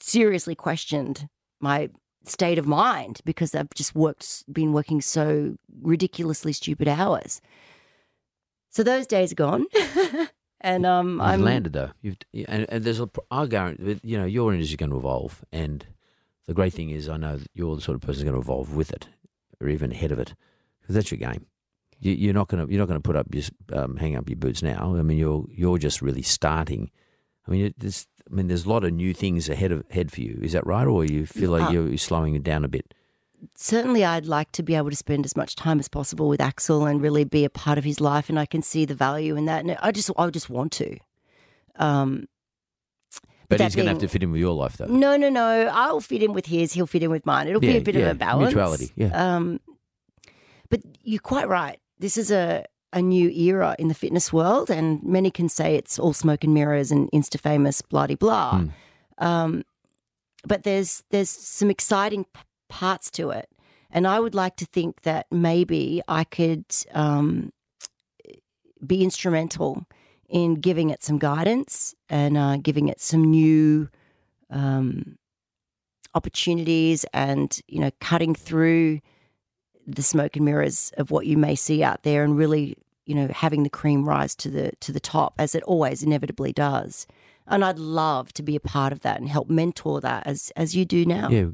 [0.00, 1.28] seriously questioned
[1.60, 1.90] my
[2.24, 7.42] state of mind because I've just worked, been working so ridiculously stupid hours.
[8.70, 9.66] So those days are gone.
[10.60, 11.90] and um, You've I'm landed though.
[12.02, 12.16] You've
[12.48, 15.86] and, and there's a I guarantee you know your industry is going to evolve, and
[16.46, 18.40] the great thing is I know that you're the sort of person who's going to
[18.40, 19.08] evolve with it,
[19.60, 20.34] or even ahead of it,
[20.80, 21.46] because that's your game.
[22.00, 24.28] You, you're not going to you're not going to put up your um, hang up
[24.28, 24.96] your boots now.
[24.96, 26.90] I mean you're you're just really starting.
[27.46, 30.20] I mean there's I mean there's a lot of new things ahead of ahead for
[30.20, 30.38] you.
[30.42, 32.94] Is that right, or you feel like Uh, you're slowing it down a bit?
[33.54, 36.86] Certainly I'd like to be able to spend as much time as possible with Axel
[36.86, 39.44] and really be a part of his life, and I can see the value in
[39.46, 39.64] that.
[39.64, 40.96] And I just, I just want to.
[41.76, 42.26] Um,
[43.48, 44.86] But that he's going to have to fit in with your life though.
[44.86, 45.70] no, no, no.
[45.72, 46.72] I'll fit in with his.
[46.72, 47.48] He'll fit in with mine.
[47.48, 48.52] It'll be a bit yeah, of a balance.
[48.52, 49.36] mutuality, yeah.
[49.36, 49.60] Um,
[50.70, 51.78] but you're quite right.
[51.98, 55.98] This is a a new era in the fitness world, and many can say it's
[55.98, 58.60] all smoke and mirrors and insta famous, blah de blah.
[58.60, 58.72] Mm.
[59.24, 59.62] Um,
[60.46, 63.48] but there's there's some exciting p- parts to it,
[63.90, 67.52] and I would like to think that maybe I could um,
[68.86, 69.86] be instrumental
[70.28, 73.88] in giving it some guidance and uh, giving it some new
[74.50, 75.16] um,
[76.14, 79.00] opportunities, and you know, cutting through
[79.86, 82.76] the smoke and mirrors of what you may see out there, and really,
[83.06, 86.52] you know, having the cream rise to the to the top as it always inevitably
[86.52, 87.06] does.
[87.50, 90.76] And I'd love to be a part of that and help mentor that as as
[90.76, 91.28] you do now.
[91.30, 91.46] Yeah,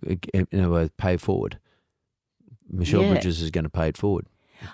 [0.53, 1.59] other words, pay forward.
[2.69, 3.11] Michelle Yeah.
[3.11, 4.27] Bridges is going to pay it forward.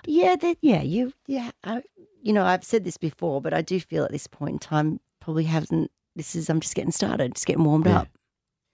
[0.05, 1.83] Yeah, that yeah, you yeah, I,
[2.21, 4.99] you know, I've said this before, but I do feel at this point in time
[5.19, 5.91] probably haven't.
[6.15, 7.99] This is I'm just getting started, just getting warmed Yeah.
[8.01, 8.07] up.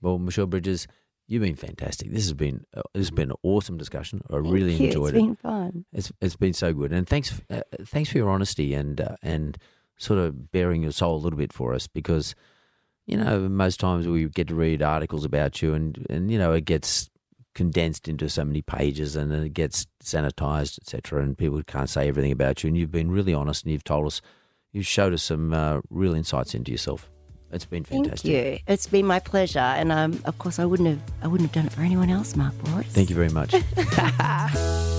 [0.02, 0.88] Well, Michelle Bridges,
[1.28, 2.12] you've been fantastic.
[2.12, 4.22] This has been uh, this has been an awesome discussion.
[4.30, 4.88] I Thank really you.
[4.88, 5.18] enjoyed It's it.
[5.18, 5.86] It's been fun.
[5.92, 9.58] It's it's been so good, and thanks uh, thanks for your honesty and uh, and
[9.98, 12.36] sort of bearing your soul a little bit for us because
[13.06, 16.52] you know most times we get to read articles about you and and you know
[16.52, 17.10] it gets
[17.56, 22.08] condensed into so many pages and then it gets sanitized etc and people can't say
[22.08, 24.22] everything about you and you've been really honest and you've told us
[24.72, 27.10] you've showed us some uh, real insights into yourself.
[27.52, 28.32] It's been fantastic.
[28.32, 28.60] Thank you.
[28.68, 31.66] It's been my pleasure, and um, of course, I wouldn't have I wouldn't have done
[31.66, 32.86] it for anyone else, Mark Bouris.
[32.88, 33.56] Thank you very much.